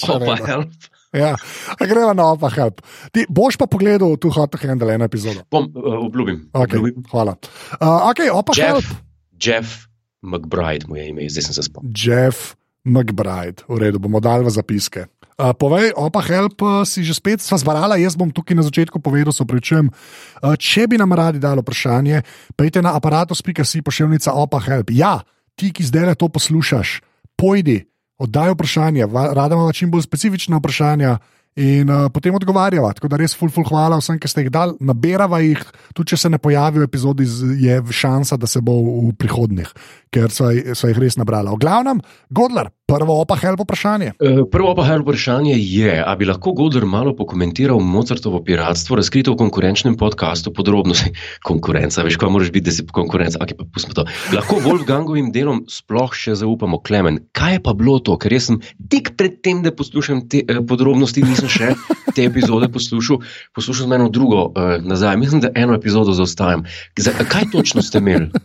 Opa, 0.07 0.37
help. 0.47 0.69
ja. 1.17 1.35
Greva 1.81 2.13
na 2.15 2.31
opa 2.31 2.47
help. 2.55 2.79
Ti 3.11 3.25
boš 3.27 3.57
pa 3.57 3.67
pogledal 3.67 4.15
tu 4.21 4.31
hot 4.31 4.55
handle 4.61 4.95
eno 4.95 5.05
epizodo. 5.09 5.43
Bom, 5.51 5.67
uh, 5.75 6.07
obljubim. 6.07 6.51
Okay, 6.53 6.79
obljubim. 6.79 7.03
hvala. 7.11 7.35
Uh, 7.81 8.07
okay, 8.07 8.29
opa 8.29 8.53
Jeff, 8.55 8.69
help. 8.69 8.87
Jeff 9.35 9.89
McBride 10.23 10.87
mu 10.87 10.95
je 10.97 11.09
ime, 11.09 11.27
zdaj 11.27 11.43
sem 11.43 11.55
se 11.57 11.63
spomnil. 11.63 11.91
Jeff 11.91 12.55
McBride, 12.85 13.65
v 13.67 13.79
redu, 13.81 13.99
bomo 13.99 14.21
dali 14.21 14.45
v 14.45 14.51
zapiske. 14.53 15.09
Uh, 15.41 15.57
povej, 15.57 15.97
opa, 15.97 16.21
help, 16.21 16.61
uh, 16.61 16.85
si 16.85 17.01
že 17.01 17.17
spet 17.17 17.41
sva 17.41 17.57
zbarala, 17.57 17.97
jaz 17.97 18.13
bom 18.13 18.29
tukaj 18.29 18.53
na 18.53 18.61
začetku 18.61 19.01
povedal, 19.01 19.33
se 19.33 19.41
opravičujem. 19.41 19.89
Uh, 19.89 20.53
če 20.53 20.85
bi 20.85 21.01
nam 21.01 21.17
radi 21.17 21.41
dali 21.41 21.65
vprašanje, 21.65 22.21
pejte 22.61 22.85
na 22.85 22.93
aparatus.si 22.93 23.81
pošiljnica 23.81 24.37
opa, 24.37 24.61
help. 24.69 24.93
Ja, 24.93 25.25
ti, 25.57 25.73
ki 25.73 25.81
zdaj 25.81 26.21
to 26.21 26.29
poslušaš, 26.29 27.01
pojdi, 27.41 27.89
oddaj 28.21 28.53
vprašanje, 28.53 29.09
rada 29.09 29.57
imamo 29.57 29.73
čim 29.73 29.89
bolj 29.89 30.05
specifična 30.05 30.61
vprašanja. 30.61 31.17
In 31.59 31.91
uh, 31.91 32.07
potem 32.15 32.31
odgovarjava. 32.37 32.93
Tako 32.95 33.09
da 33.11 33.19
res, 33.19 33.33
ful, 33.35 33.51
ful, 33.51 33.65
hvala 33.67 33.97
vsem, 33.99 34.21
ki 34.23 34.29
ste 34.31 34.45
jih 34.45 34.53
dali. 34.55 34.77
Naberava 34.87 35.41
jih, 35.43 35.59
tudi 35.97 36.13
če 36.13 36.21
se 36.23 36.31
ne 36.31 36.39
pojavijo 36.39 36.87
epizodi, 36.87 37.27
je 37.59 37.81
šansa, 37.91 38.39
da 38.39 38.47
se 38.47 38.63
bo 38.63 38.77
v 38.79 39.17
prihodnjih, 39.19 39.73
ker 40.15 40.31
so, 40.31 40.47
so 40.79 40.93
jih 40.93 41.01
res 41.03 41.19
nabrala. 41.19 41.51
V 41.57 41.65
glavnem, 41.65 42.05
Godler, 42.31 42.71
prvo 42.91 43.21
opa, 43.23 43.37
help 43.39 43.61
vprašanje. 43.63 44.13
Uh, 44.19 44.43
prvo 44.51 44.75
pa 44.75 44.85
hel 44.89 45.05
vprašanje 45.05 45.55
je, 45.57 45.93
ali 46.07 46.19
bi 46.19 46.29
lahko 46.29 46.53
Golder 46.53 46.87
malo 46.87 47.15
pokomentiral 47.17 47.81
Mozartovo 47.81 48.43
piratstvo, 48.45 48.99
razkrito 48.99 49.35
v 49.35 49.41
konkurenčnem 49.45 49.97
podkastu, 49.97 50.53
podrobnosti. 50.55 51.13
Konkurenca, 51.49 52.03
veš, 52.07 52.19
kaj 52.21 52.33
moraš 52.35 52.51
biti, 52.51 52.67
da 52.71 52.75
si 52.75 52.87
konkurenca. 52.87 53.39
Okay, 53.39 53.57
pa 53.59 53.65
pustimo 53.71 53.95
to. 53.95 54.07
Lahko 54.35 54.59
Wolfgangovim 54.65 55.31
delom 55.35 55.63
sploh 55.71 56.15
še 56.17 56.35
zaupamo, 56.43 56.81
Klemen. 56.83 57.23
Kaj 57.37 57.59
je 57.59 57.63
pa 57.65 57.77
bilo 57.79 57.99
to? 58.03 58.19
Ker 58.21 58.35
jaz 58.35 58.51
sem 58.51 58.61
tik 58.91 59.15
pred 59.21 59.39
tem, 59.45 59.63
da 59.63 59.75
poslušam 59.75 60.27
te 60.31 60.43
eh, 60.43 60.61
podrobnosti, 60.67 61.23
nisem 61.23 61.51
še 61.51 61.75
te 62.17 62.27
epizode 62.27 62.71
poslušal, 62.73 63.23
poslušal 63.55 63.87
sem 63.87 63.97
eno 64.01 64.11
drugo 64.11 64.51
eh, 64.51 64.79
nazaj. 64.83 65.19
Mislim, 65.21 65.45
da 65.47 65.55
eno 65.55 65.79
epizodo 65.79 66.17
zaostajam. 66.17 66.67
Za, 66.99 67.15
kaj 67.15 67.53
točno 67.55 67.87
ste 67.87 68.03
imeli? 68.03 68.31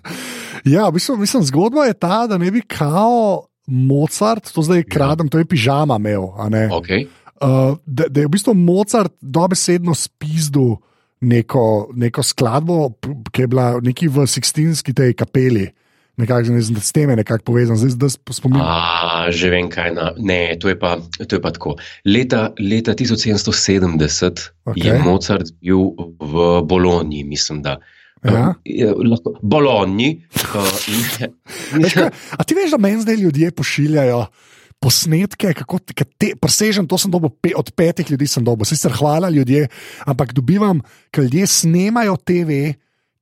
Ja, 0.66 0.88
v 0.90 0.96
bistvu, 0.98 1.14
mislim, 1.22 1.44
zgodba 1.46 1.84
je 1.86 1.94
ta, 1.94 2.24
da 2.26 2.40
ne 2.42 2.50
bi 2.50 2.64
kao 2.66 3.46
Mozart, 3.68 4.52
to 4.54 4.62
zdaj 4.62 4.84
kradem, 4.86 5.30
to 5.30 5.42
je 5.42 5.46
pižama 5.46 5.98
imel. 5.98 6.34
a 6.38 6.50
ne. 6.50 6.70
Okay. 6.70 7.08
uh, 7.42 7.78
da, 7.86 8.08
da 8.10 8.22
je 8.22 8.28
v 8.28 8.34
bistvu 8.38 8.54
Mozart 8.54 9.14
dobesedno 9.22 9.96
spizdil 9.96 10.78
neko, 11.22 11.90
neko 11.96 12.24
skladbo, 12.24 12.94
ki 13.32 13.42
je 13.42 13.48
bila 13.48 13.80
neki 13.82 14.08
v 14.08 14.28
Sixtinski 14.30 14.94
tej 14.94 15.14
kapeli. 15.18 15.70
Nekako 16.16 16.62
z 16.64 16.72
s 16.80 16.92
tem 16.96 17.10
je 17.10 17.16
nekako 17.16 17.44
povezan, 17.44 17.76
zdaj 17.76 17.92
zdaj 17.92 18.10
spominjam. 18.32 18.64
A, 18.64 19.28
že 19.36 19.52
vem, 19.52 19.68
kaj 19.68 19.92
na. 19.92 20.14
Ne, 20.16 20.56
to 20.56 20.72
je 20.72 20.80
pa, 20.80 20.96
to 21.28 21.36
je 21.36 21.42
pa 21.44 21.52
tako. 21.52 21.76
Leta, 22.08 22.56
leta 22.56 22.96
1770 22.96 24.00
okay. 24.64 24.80
je. 24.80 24.94
Mozart 25.04 25.52
bil 25.60 25.92
v 26.16 26.64
Bologni, 26.64 27.26
mislim, 27.28 27.60
da. 27.60 27.84
Ja. 28.26 28.56
Lahko, 29.06 29.36
Bologni. 29.42 30.26
In, 30.90 31.88
kaj, 31.94 32.10
A 32.10 32.44
ti 32.44 32.58
veš, 32.58 32.74
da 32.74 32.80
meni 32.82 33.04
zdaj 33.04 33.20
ljudje 33.22 33.52
pošiljajo 33.54 34.26
posnetke, 34.82 35.54
kako 35.58 35.80
te, 36.20 36.34
presežem, 36.42 36.88
to 36.88 36.98
sem 37.02 37.12
dobil 37.14 37.30
pe, 37.42 37.54
od 37.58 37.72
petih 37.78 38.10
ljudi, 38.12 38.28
sem 38.30 38.44
dobil, 38.46 38.66
sicer 38.70 38.94
hvala 38.94 39.30
ljudje, 39.34 39.68
ampak 40.06 40.34
dobivam, 40.36 40.82
ker 41.14 41.24
ljudje 41.26 41.48
snemajo 41.48 42.18
TV, 42.22 42.76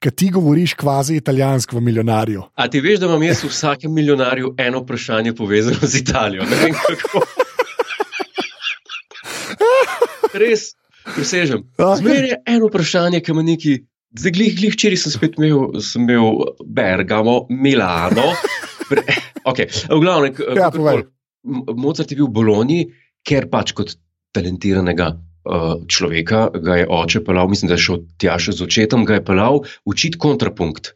ki 0.04 0.12
ti 0.12 0.28
govoriš 0.36 0.74
kvazi 0.76 1.16
italijansko 1.16 1.78
v 1.78 1.82
milijonarju. 1.82 2.42
A 2.60 2.68
ti 2.68 2.82
veš, 2.84 3.00
da 3.00 3.08
imam 3.08 3.24
jaz 3.24 3.44
v 3.46 3.52
vsakem 3.54 3.94
milijonarju 3.94 4.56
eno 4.60 4.82
vprašanje 4.84 5.32
povezano 5.36 5.88
z 5.88 6.02
Italijo? 6.02 6.44
Ne 6.44 6.56
vem 6.60 6.76
kako. 6.76 7.24
Res, 10.44 10.74
presežem. 11.16 11.64
Zmeraj 11.78 12.30
je 12.30 12.42
eno 12.58 12.68
vprašanje, 12.68 13.24
ki 13.24 13.32
me 13.38 13.44
neki. 13.48 13.80
Zdaj, 14.14 14.32
glih, 14.36 14.54
glih, 14.60 14.74
včeraj 14.76 15.00
sem 15.02 15.14
spet 15.16 15.38
imel, 15.40 15.80
sem 15.82 16.04
imel 16.06 16.44
Bergamo, 16.66 17.48
Milano. 17.50 18.34
Pre, 18.90 19.02
okay. 19.50 19.70
V 19.90 20.00
glavnem, 20.04 20.36
Ja. 20.58 20.70
M- 21.44 21.66
Mozart 21.76 22.12
je 22.14 22.20
bil 22.20 22.30
v 22.30 22.36
Bologni, 22.36 22.80
ker 23.26 23.50
pač 23.52 23.74
kot 23.76 23.96
talentiranega 24.36 25.10
uh, 25.16 25.82
človeka 25.92 26.46
ga 26.56 26.78
je 26.82 26.86
oče 26.88 27.24
pelal, 27.26 27.50
mislim, 27.52 27.72
da 27.72 27.76
je 27.76 27.86
šel 27.88 28.04
tja 28.22 28.38
še 28.40 28.54
z 28.56 28.68
očetom, 28.68 29.04
ga 29.10 29.18
je 29.18 29.26
pelal 29.26 29.64
učiti 29.90 30.20
kontrapunkt. 30.22 30.94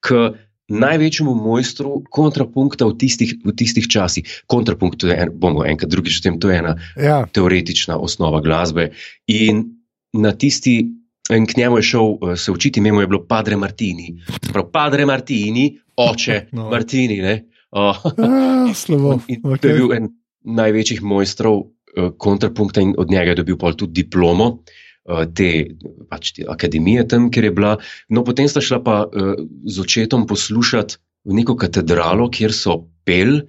K 0.00 0.30
največjemu 0.70 1.34
mojstru 1.34 2.04
kontrapunkta 2.14 2.86
v 2.86 2.94
tistih, 3.02 3.34
v 3.42 3.52
tistih 3.58 3.90
časih. 3.90 4.24
Kontrapunkt, 4.46 5.02
en, 5.10 5.34
bomo 5.34 5.66
enkrat 5.66 5.90
drugič 5.90 6.20
o 6.20 6.24
tem, 6.28 6.38
to 6.38 6.52
je 6.52 6.60
ena 6.62 6.76
Ja, 6.94 7.24
teoretična 7.26 7.98
osnova 7.98 8.38
glasbe. 8.44 8.92
In 9.26 9.66
na 10.14 10.30
tisti, 10.32 10.86
k 11.28 11.56
njemu 11.56 11.76
je 11.76 11.82
šel 11.84 12.00
eh, 12.22 12.36
se 12.36 12.52
učiti, 12.52 12.80
ime 12.80 12.92
mu 12.92 13.00
je 13.00 13.06
bilo 13.06 13.24
Padre 13.24 13.56
Martini. 13.56 14.20
Prav, 14.52 14.70
Padre 14.70 15.06
Martini, 15.06 15.66
oče 15.96 16.46
No. 16.52 16.70
Martini. 16.70 17.16
Ne? 17.18 17.34
Uh, 17.70 17.94
ah, 18.18 18.74
slabo. 18.74 19.20
in 19.28 19.42
to 19.42 19.48
je 19.48 19.54
Okay. 19.54 19.76
bil 19.76 19.92
en 19.92 20.08
največjih 20.42 21.02
mojstrov 21.02 21.56
uh, 21.56 21.68
kontrapunkta 22.16 22.80
in 22.80 22.94
od 22.98 23.10
njega 23.10 23.30
je 23.30 23.36
dobil 23.36 23.56
pol 23.56 23.74
tudi 23.74 24.02
diplomo. 24.02 24.58
eh, 25.02 25.26
Te, 25.28 25.66
pač 26.08 26.32
te 26.32 26.44
akademije 26.46 27.06
tam, 27.06 27.30
kjer 27.30 27.44
je 27.44 27.50
bila. 27.52 27.76
No, 28.08 28.22
potem 28.22 28.46
sta 28.46 28.60
šla 28.60 28.80
pa 28.80 29.04
uh, 29.04 29.34
z 29.64 29.80
očetom 29.80 30.26
poslušati 30.26 30.96
v 31.24 31.34
neko 31.34 31.54
katedralo, 31.54 32.28
kjer 32.28 32.50
so 32.50 32.74
pel 33.04 33.40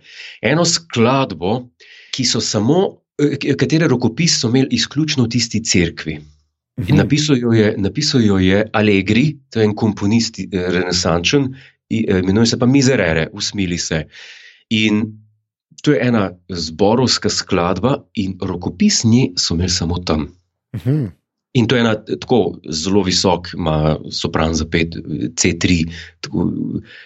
eno 0.42 0.66
skladbo, 0.66 1.70
ki 2.12 2.24
so 2.24 2.40
samo, 2.40 3.00
k- 3.16 3.56
katere 3.56 3.88
rokopis 3.88 4.38
so 4.38 4.50
imeli 4.50 4.68
izključno 4.72 5.24
v 5.24 5.30
tisti 5.30 5.62
cerkvi. 5.62 6.18
In 6.88 6.96
napisal 6.96 7.38
jo 7.38 7.52
je, 7.54 7.76
napisal 7.78 8.22
jo 8.22 8.38
je 8.38 8.64
Allegri, 8.74 9.38
to 9.50 9.60
je 9.60 9.66
en 9.66 9.76
komponist, 9.76 10.40
eh, 10.40 10.46
renesančen, 10.52 11.54
eh, 11.90 12.20
imenuje 12.20 12.46
se 12.46 12.60
pa 12.60 12.66
Miserere, 12.66 13.28
usmili 13.34 13.78
se. 13.78 14.06
In 14.70 15.06
to 15.82 15.92
je 15.92 16.00
ena 16.08 16.32
zborovska 16.50 17.30
skladba, 17.30 18.04
in 18.14 18.38
rokopis 18.42 19.04
nje 19.04 19.32
so 19.38 19.54
imeli 19.54 19.70
samo 19.70 19.98
tam. 20.06 20.28
Mhm. 20.76 21.06
In 21.54 21.68
to 21.68 21.76
je 21.76 21.82
ena 21.82 21.96
tako 22.20 22.60
zelo 22.70 23.04
visok, 23.04 23.54
ima 23.54 23.98
sopran 24.12 24.54
za 24.56 24.66
pet, 24.66 24.96
C3, 25.36 25.84
tako, 26.22 26.52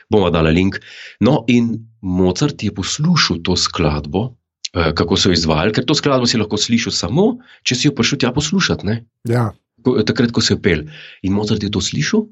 bomo 0.09 0.29
dali 0.29 0.53
link. 0.53 0.75
No, 1.19 1.43
in 1.47 1.87
Mozart 2.01 2.63
je 2.63 2.73
poslušal 2.73 3.41
to 3.43 3.55
skladbo, 3.55 4.35
eh, 4.73 4.93
kako 4.95 5.17
so 5.17 5.29
jo 5.29 5.33
izvajali, 5.33 5.73
ker 5.73 5.85
to 5.85 5.95
skladbo 5.95 6.29
si 6.29 6.37
lahko 6.37 6.57
slišal 6.57 6.93
samo, 6.93 7.37
če 7.63 7.75
si 7.75 7.87
jo 7.87 7.95
prišel 7.97 8.21
tja 8.21 8.31
poslušati. 8.31 8.85
Ne? 8.85 9.05
Ja. 9.23 9.49
Ko- 9.85 10.01
takrat, 10.01 10.31
ko 10.33 10.41
se 10.41 10.55
je 10.55 10.61
pel. 10.61 10.81
In 11.21 11.33
Mozart 11.37 11.61
je 11.61 11.69
to 11.69 11.77
slišal, 11.79 12.25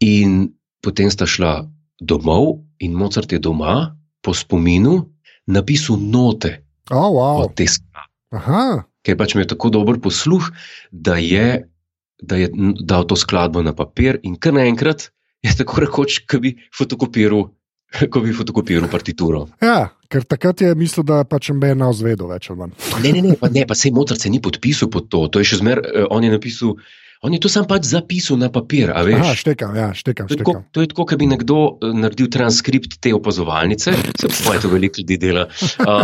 in 0.00 0.54
potem 0.80 1.10
sta 1.12 1.28
šla 1.28 1.68
domov, 2.00 2.64
in 2.80 2.96
Mozart 2.96 3.28
je 3.32 3.38
doma 3.38 3.92
po 4.24 4.32
spominu 4.32 5.04
napisal 5.46 6.00
note 6.00 6.64
Oh, 6.90 7.12
wow. 7.12 7.44
od 7.44 7.52
te 7.56 7.64
skladbe, 7.68 8.08
Aha. 8.32 8.84
ker 9.04 9.16
pač 9.16 9.34
imel 9.36 9.46
tako 9.48 9.68
dober 9.72 10.00
posluh, 10.00 10.48
da 10.92 11.16
je, 11.20 11.64
da 12.24 12.36
je 12.40 12.48
dal 12.80 13.04
to 13.04 13.16
skladbo 13.16 13.60
na 13.64 13.72
papir, 13.76 14.16
in 14.24 14.36
kar 14.36 14.52
naenkrat 14.56 15.10
je 15.44 15.52
tako 15.56 15.84
rekoč, 15.84 16.24
kot 16.24 16.40
bi 16.40 16.54
fotokopiral. 16.72 17.52
Ko 18.12 18.22
bi 18.24 18.34
fotokopiral 18.34 18.88
partituro. 18.90 19.46
Ja, 19.62 19.94
ker 20.10 20.26
takrat 20.26 20.64
je 20.64 20.72
mislil, 20.78 21.06
da 21.06 21.22
pač 21.28 21.50
MBN 21.54 21.82
ne 21.82 21.88
ozvedel 21.92 22.30
več 22.30 22.50
ali 22.50 22.64
manj. 22.64 22.74
Ne, 23.04 23.14
ne, 23.14 23.22
ne, 23.22 23.38
pa, 23.38 23.50
ne, 23.52 23.64
pa 23.68 23.76
sej 23.78 23.94
Mozart 23.94 24.24
se 24.24 24.32
ni 24.32 24.40
podpisal 24.42 24.90
pod 24.92 25.10
to. 25.12 25.26
To 25.28 25.42
je 25.42 25.52
še 25.52 25.60
zmer, 25.62 25.82
eh, 25.84 26.06
on 26.10 26.24
je 26.26 26.32
napisal, 26.32 26.74
on 27.24 27.36
je 27.36 27.40
to 27.40 27.50
sam 27.52 27.68
pač 27.70 27.86
zapisal 27.88 28.40
na 28.40 28.50
papir. 28.52 28.92
Aha, 28.92 29.34
štekam, 29.38 29.76
ja, 29.78 29.92
štekam, 29.96 30.28
To 30.28 30.36
je, 30.36 30.40
tako, 30.42 30.56
štekam. 30.56 30.72
to 30.74 30.84
je 30.84 30.90
tako, 30.92 31.06
kot 31.12 31.20
bi 31.20 31.30
nekdo 31.30 31.60
eh, 31.78 31.94
naredil 32.04 32.30
transkript 32.32 32.98
te 33.04 33.14
opazovalnice, 33.16 33.94
se 33.94 34.32
pravi, 34.42 34.64
to 34.64 34.72
veliko 34.72 35.04
ljudi 35.04 35.20
dela. 35.20 35.46
Uh, 35.84 36.02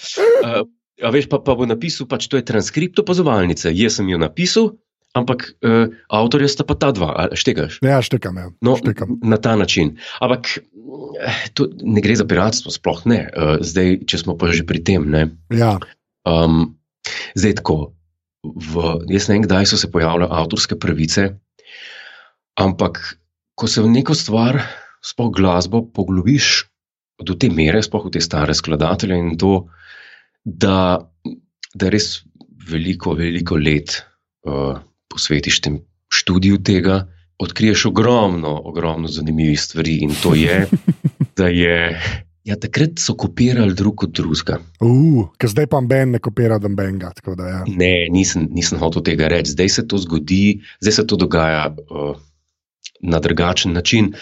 uh, 0.44 0.62
a 1.00 1.10
veš, 1.14 1.30
pa, 1.32 1.40
pa 1.40 1.56
bo 1.56 1.68
napisal, 1.68 2.08
pač 2.10 2.28
to 2.28 2.36
je 2.36 2.44
transkript 2.46 3.00
opazovalnice. 3.00 3.72
Jaz 3.72 4.00
sem 4.00 4.08
jo 4.12 4.20
napisal, 4.20 4.74
ampak 5.18 5.46
uh, 5.66 5.90
avtorja 6.06 6.48
sta 6.50 6.66
pa 6.66 6.76
ta 6.78 6.92
dva, 6.94 7.30
štekaš. 7.34 7.80
Ja, 7.82 7.98
štekam, 8.04 8.36
ja. 8.38 8.50
No, 8.62 8.76
štekam. 8.78 9.18
na 9.22 9.40
ta 9.42 9.56
način. 9.58 9.96
Ampak 10.22 10.58
eh, 10.58 11.40
to 11.54 11.66
ne 11.82 12.02
gre 12.04 12.14
za 12.16 12.26
piratstvo, 12.28 12.70
sploh 12.74 13.02
ne. 13.10 13.24
Uh, 13.34 13.56
zdaj, 13.64 14.04
če 14.06 14.22
smo 14.22 14.38
pa 14.38 14.52
že 14.54 14.66
pri 14.66 14.82
tem. 14.84 15.08
Ne, 15.10 15.30
Ja, 15.50 15.78
Um, 16.24 16.76
zdaj 17.34 17.60
tako. 17.60 17.94
V, 18.40 19.04
jaz 19.12 19.28
ne 19.28 19.36
vem, 19.36 19.44
kdaj 19.44 19.68
so 19.68 19.76
se 19.76 19.90
pojavile 19.92 20.28
avtorske 20.32 20.78
pravice, 20.80 21.26
ampak 22.56 23.00
ko 23.52 23.68
se 23.68 23.84
v 23.84 23.90
neko 23.92 24.16
stvar, 24.16 24.62
sploh 25.04 25.28
glasbo, 25.36 25.82
poglobiš 25.84 26.64
do 27.20 27.36
te 27.36 27.50
mere, 27.52 27.82
sploh 27.84 28.08
v 28.08 28.14
te 28.16 28.22
stare 28.24 28.56
skladatelje 28.56 29.18
in 29.20 29.36
to, 29.36 29.68
da, 30.44 31.04
da 31.76 31.92
res 31.92 32.22
veliko, 32.64 33.12
veliko 33.18 33.60
let 33.60 34.00
uh, 34.48 34.80
posvetiš 35.20 35.60
tem 35.60 35.82
študiju 36.08 36.62
tega, 36.64 37.04
odkriješ 37.38 37.86
ogromno, 37.92 38.56
ogromno 38.64 39.08
zanimivih 39.08 39.60
stvari 39.60 39.98
in 40.02 40.16
to 40.22 40.34
je, 40.34 40.64
da 41.38 41.52
je. 41.52 42.00
Ja, 42.44 42.56
takrat 42.56 42.96
so 42.98 43.12
kopirali 43.20 43.74
drug 43.76 44.02
od 44.06 44.14
drugega. 44.16 44.56
ker 45.38 45.50
zdaj 45.52 45.66
pa 45.68 45.80
MBN 45.84 46.16
ne 46.16 46.18
kopira 46.24 46.56
Dumbenga. 46.58 47.12
da, 47.36 47.48
Ja. 47.48 47.60
Ne, 47.68 48.08
nisem, 48.10 48.48
nisem 48.50 48.80
hotel 48.80 49.04
tega 49.04 49.28
reči. 49.28 49.52
Zdaj 49.52 49.68
se 49.68 49.84
to 49.88 50.00
zgodi, 50.00 50.60
zdaj 50.80 50.92
se 50.92 51.06
to 51.06 51.16
dogaja 51.20 51.68
uh, 51.68 52.16
na 53.00 53.20
drugačen 53.20 53.76
način. 53.76 54.14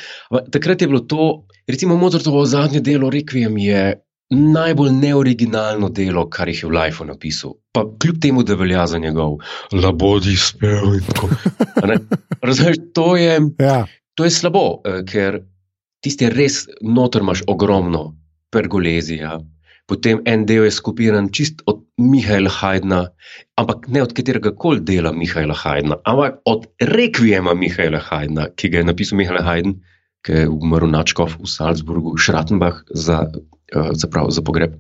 Takrat 0.51 0.83
je 0.83 0.89
bilo 0.91 1.01
to, 1.01 1.47
recimo 1.67 1.97
Mozartovo 1.97 2.45
zadnje 2.45 2.81
delo 2.81 3.11
Requiem 3.11 3.57
je 3.63 4.03
najbolj 4.31 4.91
neoriginalno 4.93 5.89
delo, 5.89 6.27
kar 6.31 6.49
jih 6.49 6.63
je 6.63 6.69
v 6.69 6.73
Lifeu 6.77 7.07
napisal. 7.09 7.55
Pa 7.73 7.87
kljub 8.03 8.19
temu, 8.21 8.43
da 8.43 8.55
velja 8.55 8.87
za 8.87 8.99
njegov 8.99 9.39
labodi 9.73 10.37
spev 10.37 10.95
in 10.99 11.07
tako. 11.07 11.29
Ne? 11.87 11.97
Razumeš, 12.49 12.77
to 12.95 13.17
je. 13.17 13.41
Ja, 13.59 13.87
To 14.19 14.27
je 14.27 14.35
slabo, 14.35 14.83
eh, 14.83 15.05
ker 15.07 15.45
tisti 16.03 16.27
res 16.33 16.65
noter 16.83 17.23
imaš 17.23 17.45
ogromno 17.47 18.17
pergolezija. 18.51 19.37
Potem 19.89 20.19
en 20.27 20.43
del 20.45 20.67
je 20.67 20.73
skupiran 20.75 21.29
čist 21.33 21.63
od 21.71 21.85
Mihajla 22.03 22.51
Hajdna, 22.51 22.99
ampak 23.57 23.87
ne 23.89 24.03
od 24.03 24.13
katerega 24.13 24.51
koli 24.59 24.83
dela 24.91 25.13
Mihajla 25.15 25.55
Hajdna, 25.55 26.01
ampak 26.05 26.43
od 26.51 26.67
rekvijema 26.83 27.55
Mihajla 27.55 28.03
Hajdna, 28.09 28.49
ki 28.59 28.73
ga 28.75 28.83
je 28.83 28.89
napisal 28.91 29.23
Mihajl 29.23 29.41
Hajdn, 29.47 29.77
ki 30.27 30.43
je 30.43 30.51
umrl 30.51 30.91
Načkov 30.91 31.39
v 31.39 31.47
Salzburgu, 31.47 32.17
Šratenbach 32.19 32.83
za, 32.91 33.23
uh, 33.75 33.91
za, 33.93 34.09
prav, 34.09 34.31
za 34.31 34.43
pogreb. 34.43 34.79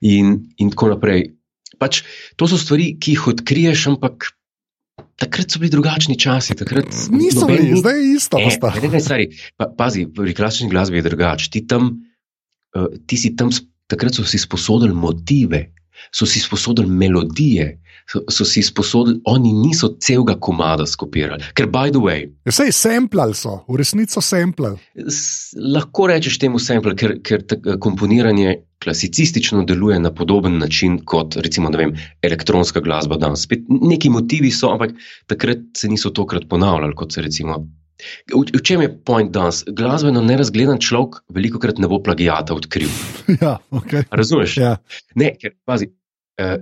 In, 0.00 0.50
in 0.56 0.70
tako 0.72 0.94
naprej. 0.94 1.32
Pač, 1.80 2.02
to 2.36 2.48
so 2.48 2.58
stvari, 2.60 2.94
ki 3.00 3.16
jih 3.16 3.26
odkriješ, 3.34 3.86
ampak 3.92 4.30
takrat 5.20 5.52
so 5.52 5.60
bili 5.60 5.72
drugačni 5.72 6.16
časi. 6.20 6.56
Niso 7.12 7.46
bili, 7.48 7.72
ni- 7.72 7.80
zdaj 7.80 7.96
je 7.98 8.14
isto 8.16 8.36
postalo. 8.40 8.80
ne, 8.80 8.88
ne, 8.88 9.00
stari, 9.00 9.28
pa, 9.56 9.68
pazi, 9.68 10.06
pri 10.08 10.34
klasični 10.36 10.70
glasbi 10.72 11.00
je 11.00 11.06
drugače. 11.08 11.50
Ti, 11.52 11.66
tam, 11.68 11.90
uh, 12.76 12.88
ti 13.06 13.16
si 13.20 13.32
tam, 13.36 13.52
takrat 13.88 14.16
so 14.16 14.24
si 14.24 14.40
sposodili 14.40 14.96
motive. 14.96 15.72
So 16.12 16.26
si 16.26 16.40
sposodili 16.40 16.88
melodije, 16.88 17.80
so, 18.12 18.20
so 18.28 18.44
si 18.44 18.62
sposodili, 18.62 19.20
oni 19.24 19.52
niso 19.52 19.92
celega 20.00 20.34
komada 20.40 20.86
skopirali. 20.86 21.42
Ker, 21.54 21.66
by 21.66 21.90
the 21.90 21.98
way, 21.98 22.24
Vse 22.46 22.64
je 22.64 22.72
semplal, 22.72 23.34
so, 23.34 23.60
v 23.68 23.76
resnici 23.76 24.12
so 24.12 24.20
semplal. 24.20 24.78
s- 24.96 25.52
lahko 25.56 26.06
rečeš 26.06 26.38
temu 26.38 26.58
sample, 26.58 26.96
ker, 26.96 27.18
ker 27.22 27.44
komponiranje 27.78 28.56
klasicistično 28.80 29.64
deluje 29.64 29.98
na 30.00 30.10
podoben 30.10 30.58
način 30.58 30.98
kot 31.04 31.36
recimo 31.36 31.68
vem, 31.70 31.92
elektronska 32.22 32.80
glasba 32.80 33.16
danes. 33.16 33.42
Spet 33.42 33.60
neki 33.68 34.08
motivi 34.10 34.50
so, 34.50 34.70
ampak 34.72 34.90
takrat 35.26 35.58
se 35.76 35.88
niso 35.88 36.10
tokrat 36.10 36.48
ponavljali, 36.48 36.94
kot 36.96 37.12
se 37.12 37.22
recimo. 37.22 37.66
V, 38.32 38.42
v 38.56 38.62
čem 38.62 38.82
je 38.84 38.90
point 38.92 39.30
danes? 39.32 39.62
Glasbeno 39.66 40.22
nerazgledan 40.24 40.80
človek 40.82 41.22
veliko 41.32 41.60
krat 41.62 41.78
ne 41.78 41.88
bo 41.90 42.00
plagijata 42.02 42.54
odkril. 42.56 42.90
Ja, 43.42 43.58
okay. 43.70 44.04
Razumeš? 44.10 44.56
ja. 44.58 44.76
Ne, 45.14 45.32
ker 45.38 45.54
pazi, 45.64 45.90
eh, 46.40 46.58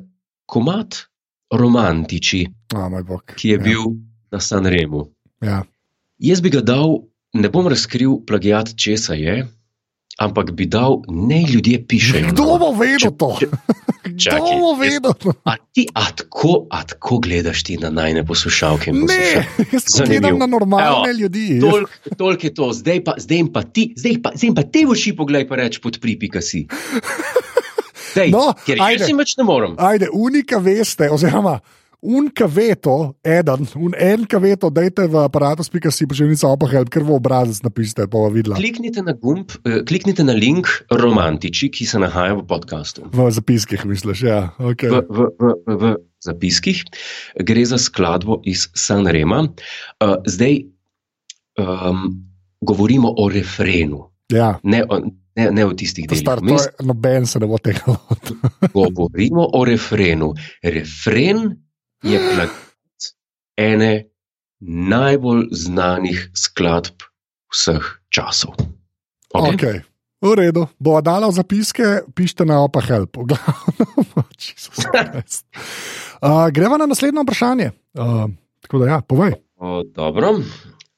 komat 0.46 1.07
romantiči, 1.55 2.46
Oh, 2.77 3.20
ki 3.37 3.48
je 3.48 3.57
ja. 3.57 3.62
bil 3.64 3.96
na 4.29 4.40
Sanremu. 4.40 5.07
Ja. 5.40 5.62
Jaz 6.20 6.42
bi 6.44 6.51
ga 6.53 6.61
dal, 6.61 6.98
ne 7.33 7.48
bom 7.48 7.64
razkril 7.70 8.18
plagijat, 8.29 8.74
česa 8.77 9.16
je, 9.16 9.46
ampak 10.18 10.50
bi 10.50 10.66
dal, 10.66 10.98
ne 11.09 11.44
ljudje 11.44 11.78
pišejo. 11.81 12.28
Kdo 12.28 12.44
no. 12.44 12.59
bo 12.59 12.68
vedel 12.72 12.98
Če- 13.00 13.14
to? 13.14 13.28
če- 13.37 13.50
Kdo 14.04 14.18
čakaj, 14.20 14.54
bo 14.57 14.70
vedel 14.74 15.14
to? 15.14 15.31
A 15.44 15.54
ti, 15.68 15.87
a 15.92 16.04
tako, 16.11 16.66
a 16.68 16.83
tako 16.85 17.18
gledaš 17.18 17.62
ti 17.62 17.76
na 17.76 17.88
najne 17.88 18.22
poslušalke? 18.22 18.90
in 18.90 19.04
Ne, 19.04 19.46
jaz 19.72 19.85
gledam 20.00 20.37
na 20.37 20.46
normalne 20.48 21.07
Evo, 21.07 21.18
ljudi. 21.18 21.61
Toliko 21.61 21.90
tolk 22.16 22.40
je 22.42 22.52
to, 22.52 22.72
zdaj 22.72 22.98
pa, 23.00 23.14
zdaj 23.16 23.46
pa 23.48 23.62
ti, 23.64 23.92
zdaj 23.94 24.16
pa, 24.18 24.31
zdaj 24.35 24.54
pa 24.54 24.62
te 24.64 24.83
v 24.83 24.90
oči 24.90 25.12
poglej, 25.12 25.44
pa 25.44 25.57
reč 25.57 25.78
podpri, 25.78 26.16
pika 26.16 26.40
si. 26.40 26.66
Dej, 28.11 28.31
No, 28.31 28.50
ker 28.59 28.81
ajde. 28.81 28.98
jaz 28.98 29.09
jim 29.09 29.18
več 29.18 29.37
ne 29.37 29.44
morem. 29.44 29.74
Ajde, 29.78 30.09
unika 30.11 30.59
veste, 30.59 31.07
oziroma 31.09 31.59
unka 32.02 32.46
veto, 32.46 33.14
eden, 33.26 33.66
un 33.76 33.94
enka 33.98 34.38
veto, 34.38 34.70
dajte 34.70 35.08
v 35.11 35.18
aparatu, 35.24 35.64
spika 35.66 35.90
si 35.90 36.06
počevnica 36.06 36.48
opohelp, 36.50 36.90
ker 36.92 37.02
v 37.02 37.14
obrazec 37.16 37.62
napišite, 37.66 38.06
pa 38.06 38.14
bo 38.14 38.30
videla. 38.30 38.58
Kliknite 38.58 39.02
na 39.02 39.14
gumb, 39.18 39.50
eh, 39.66 39.82
kliknite 39.82 40.24
na 40.24 40.32
link 40.32 40.70
Romantiči, 40.90 41.70
ki 41.70 41.87
se 41.87 41.98
nahaja 41.98 42.38
v 42.38 42.46
podkastu. 42.46 43.08
V 43.11 43.30
zapiskih, 43.30 43.82
misliš, 43.84 44.22
ja. 44.22 44.54
Okay. 44.58 44.90
V, 44.90 45.02
v, 45.08 45.18
v, 45.38 45.54
v, 45.66 45.74
v 45.74 45.84
zapiskih 46.22 46.84
gre 47.42 47.64
za 47.66 47.78
skladbo 47.78 48.42
iz 48.46 48.68
Sanrema. 48.74 49.50
Uh, 49.98 50.18
zdaj 50.26 50.66
um, 51.58 52.14
govorimo 52.62 53.11
o 53.18 53.28
refrenu, 53.28 54.06
Ja, 54.28 54.61
ne 54.62 54.84
ne, 55.38 55.50
ne 55.54 55.64
o 55.64 55.72
tistih 55.72 56.08
to 56.11 56.16
star, 56.18 56.42
delih. 56.42 56.58
to 56.58 56.64
je, 56.66 56.87
noben 56.87 57.26
se 57.26 57.40
ne 57.40 57.46
bo 57.46 57.58
tega 57.62 57.94
lotil. 57.94 58.37
Govorimo 58.74 59.46
o 59.54 59.64
refrenu. 59.64 60.32
Refren 60.62 61.67
je 62.02 62.18
plagijat 62.18 63.02
ene 63.56 64.06
najbolj 64.61 65.48
znanih 65.50 66.30
skladb 66.34 67.02
vseh 67.52 67.84
časov. 68.08 68.54
Okay? 69.34 69.54
Okay. 69.54 69.78
V 70.18 70.34
redu, 70.34 70.66
bo 70.82 70.98
dala 70.98 71.30
v 71.30 71.38
zapiske, 71.38 72.11
pišite 72.11 72.42
na 72.42 72.58
opa 72.66 72.82
help. 72.82 73.14
Jesus 74.42 74.82
Christ. 74.90 75.46
uh, 76.22 76.50
greva 76.50 76.74
na 76.74 76.90
naslednje 76.90 77.22
vprašanje. 77.22 77.70
Uh, 77.94 78.26
tako 78.62 78.82
da, 78.82 78.87
ja, 78.87 79.00
povej, 79.00 79.38
O, 79.58 79.82
dobro, 79.82 80.38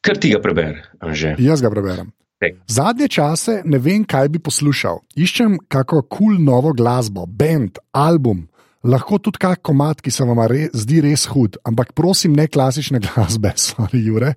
kar 0.00 0.18
ti 0.20 0.28
ga 0.28 0.40
preber, 0.40 0.76
Anže. 1.00 1.34
jaz 1.38 1.62
ga 1.64 1.70
preberem. 1.70 2.12
Daj. 2.40 2.52
Zadnje 2.68 3.08
čase 3.08 3.60
ne 3.64 3.78
vem, 3.78 4.04
kaj 4.04 4.28
bi 4.28 4.40
poslušal. 4.40 5.00
Iščem 5.16 5.58
kako 5.68 6.02
kul 6.02 6.36
cool 6.36 6.44
novo 6.44 6.72
glasbo, 6.76 7.26
bend, 7.26 7.80
album, 7.92 8.46
lahko 8.85 9.19
tudi 9.19 9.40
kak 9.40 9.62
komat, 9.66 10.01
ki 10.01 10.12
se 10.12 10.25
vam 10.25 10.40
re, 10.49 10.69
zdi 10.73 11.01
res 11.05 11.27
hud, 11.33 11.59
ampak 11.69 11.93
prosim, 11.97 12.35
ne 12.37 12.49
klasične 12.49 13.03
glasbe, 13.07 13.53
sorry, 13.57 14.03
Jure. 14.07 14.35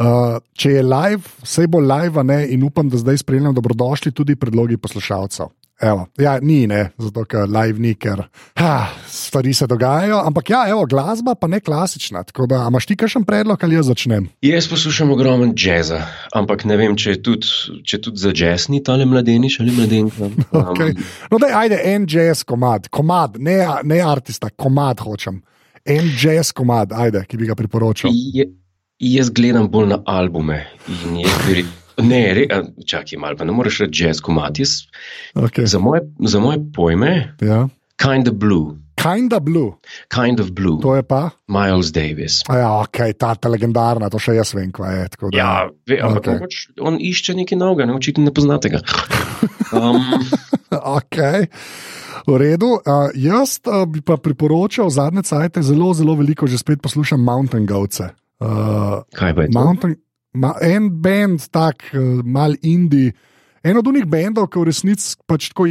Uh, 0.00 0.38
če 0.56 0.78
je 0.78 0.82
live, 0.82 1.20
vse 1.44 1.66
bo 1.68 1.82
live, 1.84 2.22
ne, 2.24 2.46
in 2.54 2.62
upam, 2.64 2.88
da 2.88 2.96
zdaj 2.96 3.20
spremljam, 3.20 3.52
dobrodošli 3.54 4.14
tudi 4.16 4.38
predlogi 4.40 4.80
poslušalcev. 4.80 5.50
Evo, 5.80 6.06
ja, 6.20 6.34
ni, 6.44 6.66
ne, 6.68 6.90
zato 7.00 7.22
ker 7.24 7.48
live 7.48 7.80
ni, 7.80 7.94
ker 7.96 8.20
ha, 8.60 8.72
stvari 9.08 9.54
se 9.56 9.64
dogajajo, 9.66 10.18
ampak 10.28 10.50
ja, 10.52 10.66
evo, 10.68 10.84
glasba 10.86 11.32
pa 11.34 11.48
ne 11.48 11.60
klasična. 11.60 12.20
Tako 12.28 12.46
da, 12.50 12.66
imaš 12.68 12.86
ti 12.86 12.96
kakšen 13.00 13.24
predlog 13.24 13.64
ali 13.64 13.78
jaz 13.78 13.88
začnem? 13.88 14.26
Jaz 14.44 14.68
poslušam 14.68 15.10
ogromen 15.14 15.54
jazza, 15.56 16.02
ampak 16.36 16.66
ne 16.68 16.76
vem, 16.76 16.96
če 17.00 17.14
je 17.16 17.22
tudi, 17.24 17.48
če 17.88 18.00
tudi 18.04 18.20
za 18.20 18.32
jazz 18.36 18.68
ni 18.68 18.82
tale 18.84 19.08
mladenič 19.08 19.56
ali 19.64 19.72
mladenka. 19.76 20.28
Okay. 20.70 20.92
No, 21.32 21.38
da, 21.40 21.48
ajde, 21.62 21.80
en 21.94 22.04
jazz 22.08 22.44
komad, 22.44 22.88
komad, 22.92 23.40
ne, 23.40 23.56
ne 23.84 24.02
artista, 24.04 24.50
komad 24.52 25.00
hočem. 25.00 25.40
En 25.88 26.12
jazz 26.20 26.52
komad, 26.52 26.92
ajde, 26.92 27.24
ki 27.28 27.40
bi 27.40 27.48
ga 27.48 27.56
priporočal. 27.56 28.12
Je, 28.12 28.44
jaz 29.00 29.30
gledam 29.32 29.70
bolj 29.72 29.88
na 29.94 30.02
albume. 30.06 30.60
in 31.08 31.22
jaz 31.24 31.38
bi 31.46 31.54
re- 31.62 31.68
Ne, 32.02 32.34
re, 32.34 32.44
čakaj 32.86 33.18
malo, 33.18 33.36
pa 33.36 33.44
ne 33.44 33.52
moreš 33.52 33.80
reči 33.80 34.04
jazz 34.04 34.20
komat. 34.20 34.58
Jaz, 34.58 34.86
Okay. 35.34 35.66
za, 35.66 35.78
moje, 35.78 36.00
za 36.20 36.40
moje 36.40 36.58
pojme, 36.74 37.34
Ja. 37.40 37.68
kind 37.96 38.28
of 38.28 38.34
blue, 38.34 38.76
Kinda 39.00 39.40
blue, 39.40 39.80
kind 40.12 40.40
of 40.40 40.52
blue, 40.52 40.76
to 40.82 40.92
je 40.92 41.02
pa. 41.02 41.30
Miles 41.48 41.88
Davis. 41.88 42.42
A 42.48 42.58
Ja, 42.58 42.70
ok, 42.80 43.16
ta, 43.16 43.32
ta 43.34 43.48
legendarna, 43.48 44.10
to 44.12 44.18
še 44.20 44.34
jaz 44.36 44.52
vem, 44.52 44.68
kva 44.68 44.92
je. 44.92 45.08
Da, 45.08 45.28
Ja, 45.32 45.52
ve, 45.88 45.96
ampak 45.96 46.26
okay. 46.26 46.44
on 46.78 47.00
išče 47.00 47.32
nekaj 47.34 47.56
novega, 47.56 47.86
ne 47.86 47.96
očitno 47.96 48.24
ne 48.24 48.32
poznate 48.32 48.68
ga. 48.68 48.80
Um, 49.72 50.02
Okay. 50.70 51.46
V 52.26 52.36
redu. 52.36 52.82
Uh, 52.82 53.08
jaz 53.14 53.62
uh, 53.64 53.86
bi 53.86 54.02
pa 54.02 54.18
priporočal 54.18 54.90
zadnje 54.90 55.22
cajte 55.22 55.62
zelo, 55.62 55.94
zelo 55.94 56.14
veliko, 56.14 56.44
že 56.44 56.58
spet 56.58 56.82
poslušam 56.82 57.18
Mountain 57.18 57.64
Goats. 57.64 58.02
Uh, 58.02 59.06
kaj 59.14 59.30
pa 59.32 59.40
je 59.42 59.48
to? 59.48 59.88
Ma, 60.34 60.54
en 60.62 60.88
bend, 61.02 61.48
tak, 61.50 61.82
uh, 61.94 62.20
mal 62.24 62.54
indie, 62.62 63.12
en 63.64 63.76
od 63.76 63.86
unih 63.86 64.06
bendov, 64.06 64.46
ki 64.48 64.60
v 64.62 64.68
resnici 64.70 65.16
pač 65.26 65.48
tako. 65.50 65.66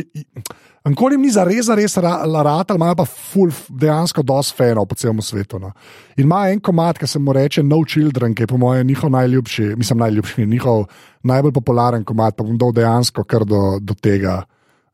Ankoli 0.87 1.15
jim 1.17 1.21
ni 1.21 1.29
za 1.31 1.43
res, 1.43 1.67
res 1.75 1.97
rata, 1.99 2.75
imajo 2.75 2.95
pa 3.01 3.05
ful, 3.05 3.51
dejansko 3.69 4.23
dosti 4.23 4.55
fanov 4.55 4.87
po 4.87 4.95
celem 4.95 5.19
svetu. 5.21 5.59
No. 5.59 5.71
In 6.17 6.23
ima 6.25 6.45
en 6.49 6.59
komat, 6.63 6.97
ki 6.97 7.07
se 7.07 7.19
mu 7.19 7.33
reče 7.35 7.63
No 7.63 7.81
Children, 7.85 8.33
ki 8.33 8.43
je 8.43 8.47
po 8.47 8.57
mojem 8.57 8.87
njihov 8.87 9.11
najljubši, 9.11 9.73
mislim 9.77 9.99
najljubši, 9.99 10.45
njihov 10.45 10.85
najbolj 11.23 11.51
popularen 11.51 12.03
komat, 12.03 12.35
pa 12.37 12.43
bom 12.43 12.57
dal 12.57 12.71
dejansko 12.71 13.23
kar 13.23 13.45
do, 13.45 13.77
do 13.81 13.93
tega. 13.93 14.43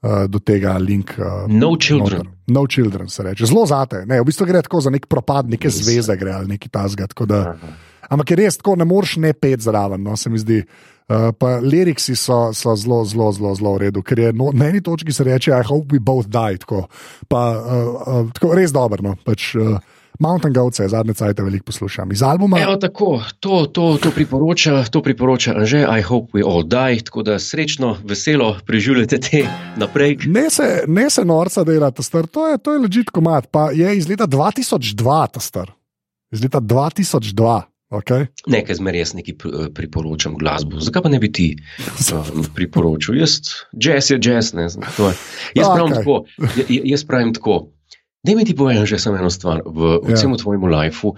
Uh, 0.05 0.27
do 0.29 0.37
tega 0.37 0.75
link. 0.77 1.15
Uh, 1.17 1.47
No 1.49 1.71
Children. 1.81 2.19
noter. 2.21 2.27
No 2.47 2.67
Children 2.67 3.07
se 3.09 3.23
reče. 3.23 3.45
Zelo 3.49 3.65
zate. 3.65 4.03
Ne, 4.05 4.19
v 4.21 4.25
bistvu 4.27 4.45
gre 4.45 4.61
tako 4.61 4.77
za 4.81 4.91
nek 4.93 5.07
propad, 5.09 5.49
neke 5.49 5.69
zveze 5.69 6.13
gre 6.17 6.29
ali 6.31 6.47
nekaj 6.47 6.69
tasga. 6.69 7.07
tako 7.07 7.25
da- 7.25 7.55
Aha. 7.55 7.71
Ampak 8.09 8.31
je 8.31 8.37
res 8.43 8.57
tako, 8.57 8.75
ne 8.79 8.85
moreš 8.85 9.17
ne 9.23 9.33
pet 9.33 9.63
zraven, 9.65 10.03
no, 10.03 10.17
se 10.17 10.29
mi 10.29 10.41
zdi. 10.41 10.63
Uh, 11.05 11.29
pa 11.37 11.59
liriksi 11.61 12.15
so, 12.17 12.49
so 12.49 12.73
zelo, 12.75 13.03
zelo, 13.05 13.29
zelo, 13.31 13.51
zelo 13.53 13.75
v 13.75 13.81
redu, 13.83 14.01
ker 14.01 14.19
je 14.19 14.31
no, 14.33 14.49
na 14.57 14.71
eni 14.71 14.81
točki 14.81 15.13
se 15.13 15.23
reče: 15.23 15.51
I 15.53 15.67
hope 15.67 15.93
we 15.93 15.99
both 16.01 16.25
die. 16.25 16.57
Tako, 16.57 16.87
pa, 17.29 17.41
uh, 17.53 17.91
uh, 17.93 18.31
tako 18.33 18.55
res 18.57 18.73
dobro. 18.73 19.05
No, 19.05 19.13
pač, 19.21 19.51
uh, 19.53 19.77
Mountain 20.19 20.53
Goats 20.53 20.79
je 20.79 20.87
zadnje 20.89 21.13
cajt 21.13 21.39
veliko 21.39 21.65
poslušam. 21.65 22.11
Iz 22.11 22.23
albuma. 22.23 22.59
Evo 22.59 22.75
tako, 22.75 23.23
to, 23.39 23.65
to, 23.65 23.97
to 24.01 24.11
priporoča, 24.11 24.83
to 24.91 25.01
priporoča 25.01 25.53
Anže, 25.55 25.85
I 25.99 26.01
hope 26.01 26.31
we 26.33 26.43
all 26.45 26.63
die, 26.63 27.03
tako 27.03 27.23
da 27.23 27.39
srečno, 27.39 27.97
veselo 28.03 28.55
preživljate 28.65 29.19
te 29.19 29.45
naprej. 29.77 30.17
Ne 30.25 30.49
se, 30.49 30.83
ne 30.87 31.09
se 31.09 31.25
norca 31.25 31.63
dela, 31.63 31.91
ta 31.91 32.03
star, 32.03 32.27
to 32.27 32.47
je, 32.47 32.57
to 32.57 32.73
je 32.73 32.79
ležit 32.79 33.09
komat, 33.09 33.47
pa 33.51 33.71
je 33.71 33.97
iz 33.97 34.09
leta 34.09 34.27
2002, 34.27 35.27
ta 35.31 35.39
star. 35.39 35.71
Iz 36.31 36.43
leta 36.43 36.59
2002. 36.61 37.61
Okay? 37.95 38.27
Nekaj 38.47 38.75
zmeraj 38.75 38.99
jaz 38.99 39.13
neki 39.13 39.33
pr- 39.33 39.69
priporočam 39.73 40.35
glasbo. 40.37 40.79
Zakaj 40.79 41.01
pa 41.01 41.09
ne 41.09 41.19
bi 41.19 41.31
ti 41.31 41.47
um, 42.11 42.43
priporočil? 42.55 43.19
Jaz, 43.19 43.39
jazz 43.73 44.11
je 44.11 44.19
jazz, 44.21 44.53
ne 44.53 44.69
znam. 44.69 44.89
to 44.97 45.09
je. 45.09 45.15
Jaz 45.55 45.67
pravim 45.73 45.93
tako. 45.93 46.25
Jaz 46.67 47.05
pravim 47.05 47.33
tako. 47.33 47.71
Da 48.25 48.35
mi 48.35 48.45
ti 48.45 48.55
povem 48.55 48.85
že 48.85 48.97
samo 48.99 49.17
eno 49.17 49.29
stvar 49.29 49.61
v, 49.65 49.99
v 50.03 50.09
Ja. 50.11 50.17
celem 50.17 50.37
tvojemu 50.37 50.67
lifeu. 50.67 51.13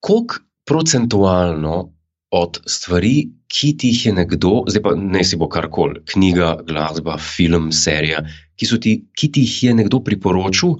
Koliko 0.00 0.34
procentualno 0.66 1.92
od 2.30 2.60
stvari, 2.66 3.28
ki 3.48 3.76
ti 3.76 3.88
jih 3.88 4.06
je 4.06 4.12
nekdo, 4.12 4.64
zdaj 4.68 4.82
pa 4.82 4.92
ne 4.94 5.24
si 5.24 5.36
bo 5.40 5.48
karkoli, 5.48 6.02
knjiga, 6.04 6.58
glasba, 6.60 7.16
film, 7.16 7.70
serija, 7.72 8.20
ki, 8.56 8.66
ti, 8.80 8.92
ki 9.16 9.30
ti 9.32 9.40
jih 9.40 9.62
je 9.62 9.74
nekdo 9.74 10.02
priporočil, 10.04 10.74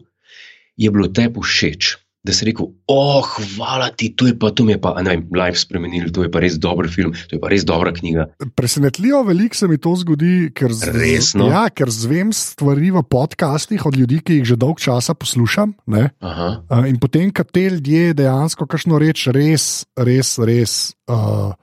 je 0.76 0.90
bilo 0.90 1.08
tebi 1.08 1.40
všeč. 1.40 1.96
Da 2.28 2.34
si 2.36 2.44
rekel, 2.44 2.66
oh, 2.92 3.24
hvala 3.56 3.88
ti, 3.96 4.10
to 4.12 4.26
je 4.28 4.34
pa, 4.36 4.50
to 4.52 4.66
mi 4.68 4.74
je 4.74 4.80
pa, 4.84 4.90
ne 5.00 5.14
vem, 5.14 5.22
life 5.32 5.56
spremenil, 5.56 6.10
to 6.12 6.26
je 6.26 6.28
pa 6.28 6.42
res 6.44 6.58
dober 6.60 6.84
film, 6.92 7.14
to 7.16 7.38
je 7.38 7.40
pa 7.40 7.48
res 7.48 7.64
dobra 7.64 7.88
knjiga. 7.96 8.26
Presenetljivo 8.52 9.22
veliko 9.30 9.56
se 9.56 9.68
mi 9.70 9.78
to 9.80 9.94
zgodi, 9.96 10.50
ker, 10.52 10.74
z, 10.76 10.92
Resno? 10.92 11.46
ja, 11.48 11.62
ker 11.72 11.88
zvem 11.88 12.28
stvari 12.36 12.90
v 12.92 13.00
podcastih 13.08 13.86
od 13.88 13.96
ljudi, 13.96 14.20
ki 14.20 14.42
jih 14.42 14.50
že 14.50 14.56
dolgo 14.60 14.76
časa 14.76 15.16
poslušam. 15.16 15.72
Uh, 15.88 16.84
in 16.84 16.98
potem, 17.00 17.32
ko 17.32 17.46
te 17.48 17.64
ljudje 17.72 18.12
dejansko 18.18 18.68
kakšno 18.68 19.00
reč 19.00 19.24
res, 19.32 19.88
res, 19.96 20.34
res 20.44 20.74
uh, 21.08 21.56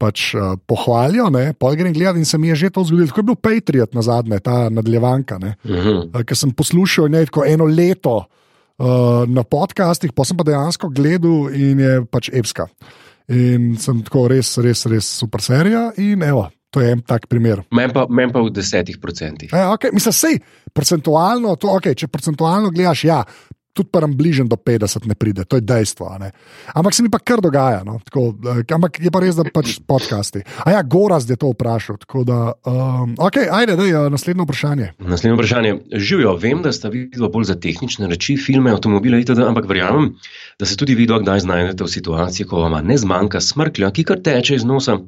pač 0.00 0.30
uh, 0.32 0.56
pohvalijo, 0.64 1.28
pol 1.60 1.76
grem 1.76 1.92
gledati 1.92 2.24
in 2.24 2.28
se 2.28 2.40
mi 2.40 2.48
je 2.54 2.62
že 2.64 2.72
to 2.72 2.86
zgodilo. 2.88 3.12
Tako 3.12 3.20
je 3.20 3.28
bil 3.28 3.36
Patriot 3.36 3.92
na 3.92 4.00
zadnje, 4.00 4.40
ta 4.40 4.70
nadaljevanka, 4.72 5.36
Uh 5.36 5.76
-huh. 5.76 6.08
uh, 6.08 6.24
ki 6.24 6.32
sem 6.34 6.56
poslušal 6.56 7.12
ne, 7.12 7.26
eno 7.52 7.68
leto 7.68 8.24
uh, 8.78 9.24
na 9.28 9.44
podcastih, 9.44 10.12
pa 10.12 10.24
sem 10.24 10.36
pa 10.36 10.46
dejansko 10.46 10.90
gledal 10.94 11.50
in 11.54 11.80
je 11.82 11.94
pač 12.10 12.30
evska. 12.32 12.68
In 13.32 13.74
sem 13.82 14.04
tako 14.06 14.28
res, 14.30 14.52
res, 14.62 14.84
res 14.86 15.08
super 15.18 15.42
serija 15.42 15.90
in 15.98 16.22
evo. 16.22 16.46
To 16.74 16.82
je 16.82 16.92
en 16.92 17.00
tak 17.00 17.24
primer. 17.30 17.62
Meni 17.72 17.94
pa, 17.94 18.04
men 18.10 18.32
pa 18.34 18.42
v 18.44 18.50
desetih 18.52 18.98
procentih. 19.00 19.48
E, 19.54 19.60
okay, 19.72 19.94
mislim, 19.96 20.12
sej, 20.12 20.40
procentualno, 20.76 21.54
to, 21.56 21.70
okay, 21.72 21.96
če 21.96 22.10
procentualno 22.12 22.68
gledaš, 22.74 23.06
ja, 23.06 23.22
tudi 23.76 23.92
pa 23.92 24.00
nam 24.00 24.16
bližnjem 24.16 24.48
do 24.48 24.56
50 24.56 25.04
ne 25.06 25.14
pride, 25.14 25.44
to 25.44 25.60
je 25.60 25.64
dejstvo. 25.64 26.08
ne. 26.20 26.30
Ampak 26.72 26.94
se 26.96 27.04
mi 27.04 27.10
pa 27.12 27.18
kar 27.18 27.40
dogaja. 27.44 27.84
No? 27.84 27.98
Tako, 28.04 28.32
eh, 28.56 28.74
ampak 28.74 29.00
je 29.00 29.12
pa 29.12 29.20
res, 29.20 29.36
da 29.36 29.44
pač 29.44 29.76
podcasti. 29.86 30.42
A 30.64 30.72
ja, 30.72 30.82
Goraz 30.82 31.28
je 31.30 31.36
to 31.36 31.52
vprašal. 31.52 32.00
Da, 32.24 32.56
um, 32.64 33.14
ok, 33.18 33.36
ajde, 33.52 33.76
da 33.76 33.84
je 33.84 34.00
naslednje 34.10 34.46
vprašanje. 34.46 34.86
Naslednje 34.98 35.36
vprašanje. 35.36 35.74
Živijo, 35.92 36.36
vem, 36.40 36.62
da 36.64 36.72
sta 36.72 36.88
vidva 36.92 37.28
bolj 37.32 37.50
za 37.52 37.58
tehnične 37.60 38.08
reči, 38.08 38.38
filme, 38.40 38.72
avtomobile 38.72 39.20
itd., 39.20 39.44
ampak 39.44 39.68
verjamem, 39.68 40.14
da 40.60 40.66
se 40.66 40.76
tudi 40.76 40.96
vidva 40.96 41.20
kdaj 41.20 41.44
znajdete 41.44 41.84
v 41.84 41.92
situaciji, 41.92 42.48
ko 42.48 42.64
vam 42.64 42.78
ne 42.86 42.96
zmanjka 42.98 43.40
smrklja, 43.44 43.92
ki 43.92 44.06
kar 44.08 44.22
teče 44.24 44.56
iz 44.56 44.64
nosa. 44.64 44.98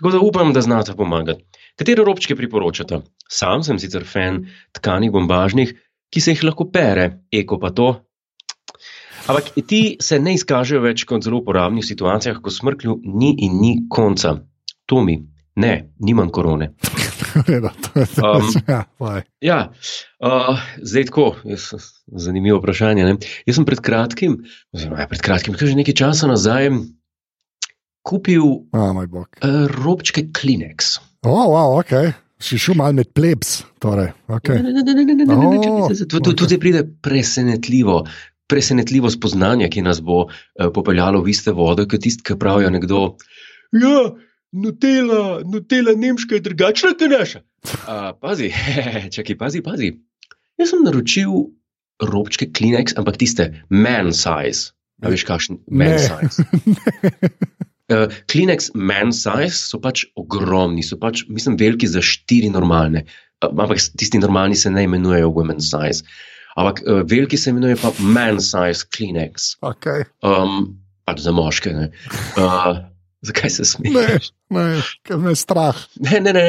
Tako 0.00 0.14
da 0.14 0.22
upam, 0.24 0.52
da 0.52 0.64
znate 0.64 0.96
pomagati. 0.98 1.44
Katere 1.78 2.02
robčke 2.02 2.34
priporočate? 2.34 3.04
Sam 3.30 3.62
sem 3.62 3.78
sicer 3.78 4.02
fan 4.02 4.48
tkanih 4.74 5.12
bombažnih, 5.14 5.76
ki 6.10 6.20
se 6.20 6.34
jih 6.34 6.42
lahko 6.48 6.66
pere, 6.74 7.10
eko 7.30 7.58
pa 7.62 7.70
to. 7.70 7.92
Ampak 9.28 9.44
ti 9.66 9.96
se 10.00 10.18
ne 10.18 10.32
izkažejo 10.34 10.80
več 10.80 11.04
kot 11.04 11.22
zelo 11.22 11.38
uporabni 11.38 11.82
v 11.82 11.86
situacijah, 11.86 12.38
ko 12.40 12.50
smrklju 12.50 12.94
ni 13.04 13.34
in 13.38 13.58
ni 13.60 13.72
konca. 13.86 14.38
To 14.86 15.02
mi, 15.04 15.18
ne, 15.56 15.72
nimam 16.00 16.30
korone. 16.30 16.70
Um, 18.18 18.46
ja. 18.66 18.80
Ja, 19.40 19.58
uh, 20.18 20.56
zdaj 20.80 21.04
tako, 21.04 21.26
jaz, 21.44 21.68
zanimivo 22.08 22.58
vprašanje. 22.58 23.04
Ne? 23.04 23.16
Jaz 23.44 23.58
sem 23.58 23.66
pred 23.68 23.80
kratkim, 23.80 24.38
oziroma 24.72 25.02
ja, 25.02 25.06
pred 25.06 25.20
kratkim, 25.20 25.54
že 25.54 25.76
nekaj 25.76 25.94
časa 25.94 26.26
nazaj, 26.26 26.70
kupil 28.02 28.64
uh, 28.72 29.68
robčke 29.68 30.30
Kleenex. 30.32 30.96
Oh, 31.22 31.44
wow, 31.48 31.76
ok. 31.78 31.92
Si 32.40 32.56
šel 32.56 32.78
mal 32.78 32.94
med 32.94 33.10
plebs. 33.12 33.64
Torej, 33.82 34.12
okay. 34.30 34.62
Ne, 34.62 34.70
ne, 34.72 34.82
ne, 34.82 34.94
ne, 34.94 35.04
ne, 35.04 35.14
ne, 35.14 35.24
ne, 35.26 35.36
ne, 35.36 35.58
O, 35.58 35.62
čakaj, 35.84 35.96
se- 35.96 36.06
tu- 36.06 36.20
tu- 36.22 36.34
Tu 36.34 36.46
zdaj 36.46 36.58
pride 36.58 36.82
presenetljivo. 37.02 38.04
Presenetljivo 38.48 39.10
spoznanje, 39.12 39.68
ki 39.68 39.82
nas 39.84 40.00
bo 40.00 40.24
uh, 40.24 40.30
popeljalo 40.74 41.20
v 41.22 41.34
iste 41.34 41.52
vode, 41.52 41.84
kot 41.90 42.00
tisti, 42.04 42.24
ki 42.24 42.38
pravijo 42.40 42.70
nekdo. 42.72 43.02
Ja, 43.76 44.14
Nutella, 44.52 45.40
Nutella 45.44 45.92
nemška 45.96 46.38
je 46.38 46.44
drugačna, 46.46 46.94
kot 46.96 47.12
naša. 47.12 47.42
Uh, 47.84 48.10
pazi, 48.20 48.52
čakaj, 49.14 49.36
pazi, 49.38 49.62
pazi. 49.62 49.92
Jaz 50.58 50.72
sem 50.72 50.82
naročil 50.82 51.52
robčke 52.02 52.48
Kleenex, 52.54 52.96
ampak 52.98 53.18
tiste 53.20 53.50
man 53.70 54.12
size. 54.14 54.72
A 55.02 55.12
veš, 55.12 55.22
kakšen 55.28 55.60
man 55.70 55.94
Ne. 55.94 55.98
size? 55.98 56.42
Uh, 57.92 58.08
Kleenex 58.30 58.72
man 58.74 59.12
size 59.14 59.54
so 59.54 59.78
pač 59.82 60.06
ogromni, 60.18 60.82
so 60.82 60.98
pač, 60.98 61.26
mislim, 61.28 61.58
veliki 61.60 61.86
za 61.90 62.02
štiri 62.02 62.50
normalne. 62.50 63.04
Uh, 63.44 63.52
ampak 63.52 63.78
tisti 63.98 64.18
normalni 64.18 64.56
se 64.58 64.70
ne 64.70 64.86
imenujejo 64.88 65.30
women 65.34 65.60
size. 65.62 66.06
Ampak 66.58 66.82
uh, 66.82 67.02
veliki 67.06 67.38
se 67.38 67.52
imenuje 67.52 67.76
pa 67.78 67.92
man 68.02 68.40
size 68.42 68.86
Kleenex, 68.90 69.52
okay. 69.62 70.04
um, 70.26 70.72
pač 71.06 71.22
za 71.22 71.32
moške. 71.32 71.70
ne. 71.72 71.90
Uh, 72.34 72.82
zakaj 73.28 73.50
se 73.50 73.62
Ne, 73.62 73.70
smeješ? 73.70 74.30
ne, 74.50 74.66
ker 75.06 75.18
me 75.22 75.34
je 75.34 75.38
strah. 75.38 75.78
Ne, 76.02 76.20
ne, 76.20 76.32
ne. 76.34 76.46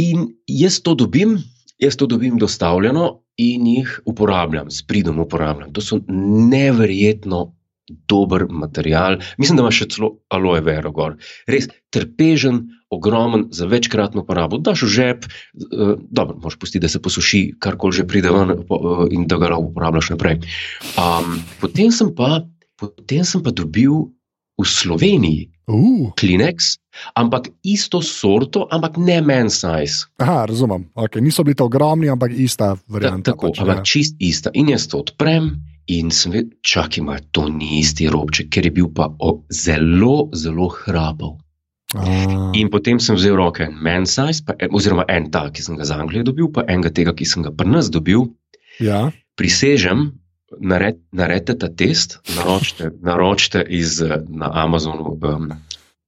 In 0.00 0.28
jaz 0.50 0.80
to 0.84 0.94
dobim, 0.98 1.38
jaz 1.80 1.96
to 1.96 2.06
dobim 2.10 2.36
dostavljeno 2.40 3.20
in 3.40 3.66
jih 3.66 4.00
uporabljam, 4.06 4.70
s 4.70 4.82
pridom 4.86 5.18
uporabljam. 5.24 5.72
To 5.72 5.80
so 5.80 6.00
neverjetno 6.08 7.54
dober 8.10 8.46
material. 8.50 9.18
Mislim, 9.38 9.58
da 9.58 9.64
ima 9.64 9.72
še 9.74 9.88
celo 9.92 10.14
aloe 10.34 10.60
vera 10.64 10.90
gor. 10.94 11.16
Res 11.50 11.68
trpežen, 11.94 12.64
ogromen 12.94 13.48
za 13.54 13.66
večkratno 13.66 14.22
uporabo. 14.22 14.58
Daš 14.62 14.84
v 14.86 14.90
žep, 14.96 15.26
uh, 15.26 15.94
dobro, 16.10 16.38
moš 16.42 16.58
pustiti, 16.58 16.82
da 16.84 16.90
se 16.92 17.02
posuši, 17.02 17.56
karkoli 17.58 18.00
že 18.00 18.06
pride 18.06 18.30
ven 18.34 18.54
uh, 18.54 19.06
in 19.10 19.26
da 19.30 19.38
ga 19.40 19.54
lahko 19.54 19.72
uporabljaš 19.72 20.12
naprej. 20.14 20.42
Um, 20.98 21.40
potem, 21.62 21.90
sem 21.94 22.12
pa, 22.14 22.44
potem 22.80 23.26
sem 23.26 23.42
pa 23.42 23.50
dobil 23.54 24.12
v 24.54 24.62
Sloveniji 24.62 25.50
Uh, 25.64 26.12
Kleenex, 26.12 26.76
ampak 27.16 27.48
isto 27.64 28.04
sorto, 28.04 28.68
ampak 28.68 29.00
ne 29.00 29.16
men 29.24 29.48
size. 29.48 30.04
aha, 30.20 30.44
razumem. 30.44 30.84
Okay. 30.92 31.24
Niso 31.24 31.40
bili 31.40 31.56
to 31.56 31.64
ogromni, 31.64 32.12
ampak 32.12 32.36
ista 32.36 32.76
Ta, 32.76 32.82
varianta. 32.84 33.32
tako, 33.32 33.48
pač, 33.48 33.64
ampak 33.64 33.80
ja. 33.80 33.84
čist 33.88 34.20
ista. 34.20 34.52
In 34.52 34.68
jaz 34.68 34.84
to 34.92 35.00
odprem 35.00 35.64
in 35.86 36.10
sem 36.10 36.32
vedel, 36.32 36.50
čakaj, 36.62 36.98
ima 37.02 37.18
to 37.32 37.48
ni 37.48 37.78
isti 37.80 38.08
robček, 38.08 38.48
ker 38.50 38.64
je 38.64 38.70
bil 38.72 38.88
pa 38.94 39.08
zelo, 39.52 40.28
zelo 40.34 40.68
hrapav. 40.68 41.36
A, 41.94 42.50
In 42.56 42.70
potem 42.70 42.98
sem 42.98 43.14
vzel 43.14 43.36
roke 43.36 43.62
en 43.62 43.74
men 43.82 44.06
size, 44.06 44.42
pa, 44.46 44.54
oziroma 44.72 45.04
en 45.08 45.30
ta, 45.30 45.50
ki 45.50 45.62
sem 45.62 45.76
ga 45.76 45.84
z 45.84 45.94
Anglije 45.94 46.24
dobil, 46.26 46.48
pa 46.50 46.64
enega 46.66 46.90
tega, 46.90 47.12
ki 47.14 47.24
sem 47.24 47.42
ga 47.42 47.50
pri 47.54 47.68
nas 47.70 47.90
dobil. 47.90 48.30
ja. 48.80 49.10
Prisežem, 49.36 50.12
nared, 50.62 51.00
naredite 51.10 51.56
ta 51.58 51.68
test, 51.68 52.20
naročite, 52.36 52.92
naročite 53.02 53.64
iz, 53.68 54.00
eh, 54.02 54.20
na 54.28 54.50
Amazonu. 54.64 55.18
Um, 55.22 55.52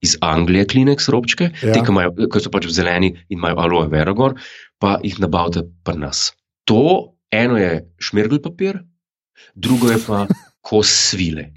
Iz 0.04 0.12
Anglije, 0.20 0.66
Kleenex 0.68 1.08
robčke, 1.08 1.50
Ja. 1.62 1.72
te, 1.72 1.80
ki, 1.80 1.90
imajo, 1.90 2.12
ki 2.30 2.38
so 2.40 2.50
pač 2.52 2.66
zeleni 2.70 3.08
in 3.28 3.38
imajo 3.40 3.56
aloe 3.58 3.88
vera 3.88 4.12
gor, 4.12 4.34
pa 4.78 5.00
jih 5.02 5.16
nabavite 5.18 5.64
pri 5.82 5.96
nas. 5.98 6.32
To 6.68 7.14
eno 7.32 7.56
je 7.56 7.80
šmirgl 7.98 8.38
papir, 8.44 8.82
drugo 9.54 9.90
je 9.90 9.98
pa 10.06 10.26
kos 10.60 10.90
svile. 11.10 11.50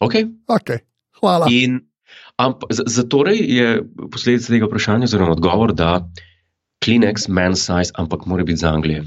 Okay? 0.00 0.28
Okay. 0.46 0.78
Hvala. 1.20 1.46
In 1.50 1.80
amp, 2.36 2.66
zatorej 2.70 3.40
je 3.40 3.68
posledica 4.12 4.52
tega 4.52 4.68
vprašanja, 4.68 5.08
oziroma 5.08 5.32
odgovor, 5.32 5.72
da 5.72 6.08
Kleenex, 6.84 7.28
man 7.28 7.56
size, 7.56 7.94
ampak 7.94 8.26
mora 8.26 8.44
biti 8.44 8.60
za 8.60 8.68
Anglije. 8.68 9.04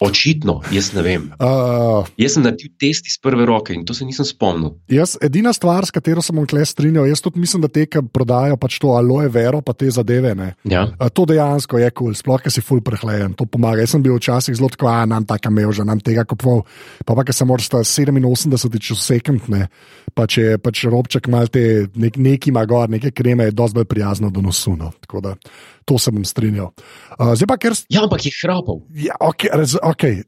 Očitno, 0.00 0.58
jaz 0.72 0.90
ne 0.92 1.02
vem. 1.04 1.22
Uh, 1.40 2.04
Jaz 2.20 2.34
sem 2.36 2.44
naredil 2.44 2.68
test 2.80 3.06
iz 3.08 3.14
prve 3.22 3.46
roke 3.48 3.72
in 3.72 3.86
to 3.88 3.94
se 3.96 4.04
nisem 4.04 4.26
spomnil. 4.28 4.74
Jaz, 4.92 5.14
edina 5.24 5.52
stvar, 5.56 5.86
s 5.88 5.94
katero 5.94 6.20
sem 6.24 6.36
kle 6.48 6.64
strinjal, 6.68 7.06
jaz 7.08 7.22
tudi 7.24 7.40
mislim, 7.40 7.62
da 7.64 7.70
te, 7.72 7.86
ki 7.88 8.02
prodajajo 8.12 8.58
pač 8.60 8.76
to 8.82 8.92
aloe 8.98 9.30
vero, 9.32 9.62
pa 9.64 9.72
te 9.72 9.88
zadeve. 9.90 10.34
Ne. 10.36 10.50
Ja. 10.68 10.84
A, 10.98 11.08
To 11.08 11.24
dejansko 11.28 11.80
je 11.80 11.88
kul, 11.90 12.10
cool, 12.12 12.18
sploh, 12.18 12.42
ker 12.44 12.52
si 12.52 12.64
full 12.64 12.84
prehlajen, 12.84 13.32
to 13.38 13.46
pomaga. 13.48 13.80
Jaz 13.84 13.96
sem 13.96 14.04
bil 14.04 14.18
včasih 14.18 14.58
zelo 14.58 14.68
tako, 14.72 14.90
a 14.92 15.06
nam 15.08 15.24
taka 15.28 15.52
mevža, 15.54 15.86
nam 15.88 16.02
tega 16.04 16.26
kupoval. 16.28 16.66
Pa 17.08 17.16
pa, 17.16 17.24
ker 17.24 17.36
sem 17.36 17.48
moral 17.48 17.64
sta 17.64 17.80
87 17.80 18.80
čez 18.82 19.06
sekund, 19.06 19.48
ne. 19.52 19.70
Pa 20.12 20.28
če 20.28 20.58
pač 20.60 20.84
robček 20.84 21.32
mal 21.32 21.48
te, 21.52 21.86
nek, 21.96 22.20
neki 22.20 22.52
ima 22.52 22.66
gor, 22.68 22.92
neke 22.92 23.14
kreme, 23.16 23.48
je 23.48 23.56
dosti 23.56 23.80
bolj 23.80 23.88
prijazno 23.88 24.32
do 24.34 24.44
nosu. 24.44 24.76
No. 24.76 24.92
Tako 25.00 25.24
da 25.24 25.36
to 25.84 25.98
se 25.98 26.10
bom 26.10 26.24
strinjal. 26.24 26.70
Uh, 27.18 27.34
pa, 27.48 27.56
ker 27.60 27.74
ja, 27.88 28.02
ampak 28.04 28.26
je 28.26 28.32
hrapal. 28.36 28.82
Ja, 28.94 29.16
okay, 29.20 29.50
raz, 29.62 29.76
okay. 29.82 30.22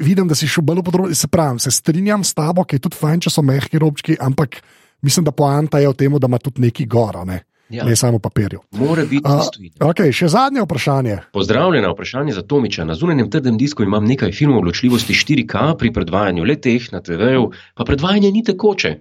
Vidim, 0.00 0.28
da 0.28 0.36
si 0.38 0.48
šel 0.48 0.64
bolj 0.66 0.80
v 0.82 0.88
podrobnosti. 0.88 1.20
Se 1.20 1.28
pravi, 1.28 1.60
se 1.60 1.70
strinjam 1.74 2.24
s 2.24 2.34
tabo, 2.34 2.64
ki 2.64 2.78
je 2.78 2.86
tudi 2.88 2.98
fajn, 2.98 3.26
če 3.26 3.32
so 3.34 3.44
mehki 3.44 3.80
robčki, 3.82 4.16
ampak 4.20 4.62
mislim, 5.04 5.28
da 5.28 5.34
poanta 5.36 5.80
je 5.82 5.92
v 5.92 5.96
tem, 5.98 6.16
da 6.18 6.30
ima 6.30 6.40
tudi 6.42 6.64
neki 6.64 6.88
gora, 6.88 7.24
ne, 7.28 7.44
Ja. 7.68 7.84
ne 7.84 7.92
samo 7.96 8.16
papirju. 8.18 8.62
Mora 8.80 9.02
biti 9.04 9.28
isto. 9.28 9.60
Okay, 9.84 10.08
še 10.08 10.30
zadnje 10.32 10.62
vprašanje. 10.64 11.18
Pozdravljena, 11.36 11.90
vprašanje 11.92 12.32
za 12.32 12.42
Tomiča. 12.42 12.86
Na 12.88 12.94
zunanjem 12.96 13.28
trdem 13.30 13.58
disku 13.60 13.84
imam 13.84 14.08
nekaj 14.08 14.32
filmov 14.32 14.64
ločljivosti 14.64 15.12
4K 15.12 15.74
pri 15.76 15.92
predvajanju 15.92 16.46
leteh 16.48 16.86
na 16.94 17.02
TV-ju, 17.04 17.50
pa 17.76 17.84
predvajanje 17.84 18.30
ni 18.32 18.40
tekoče. 18.42 18.94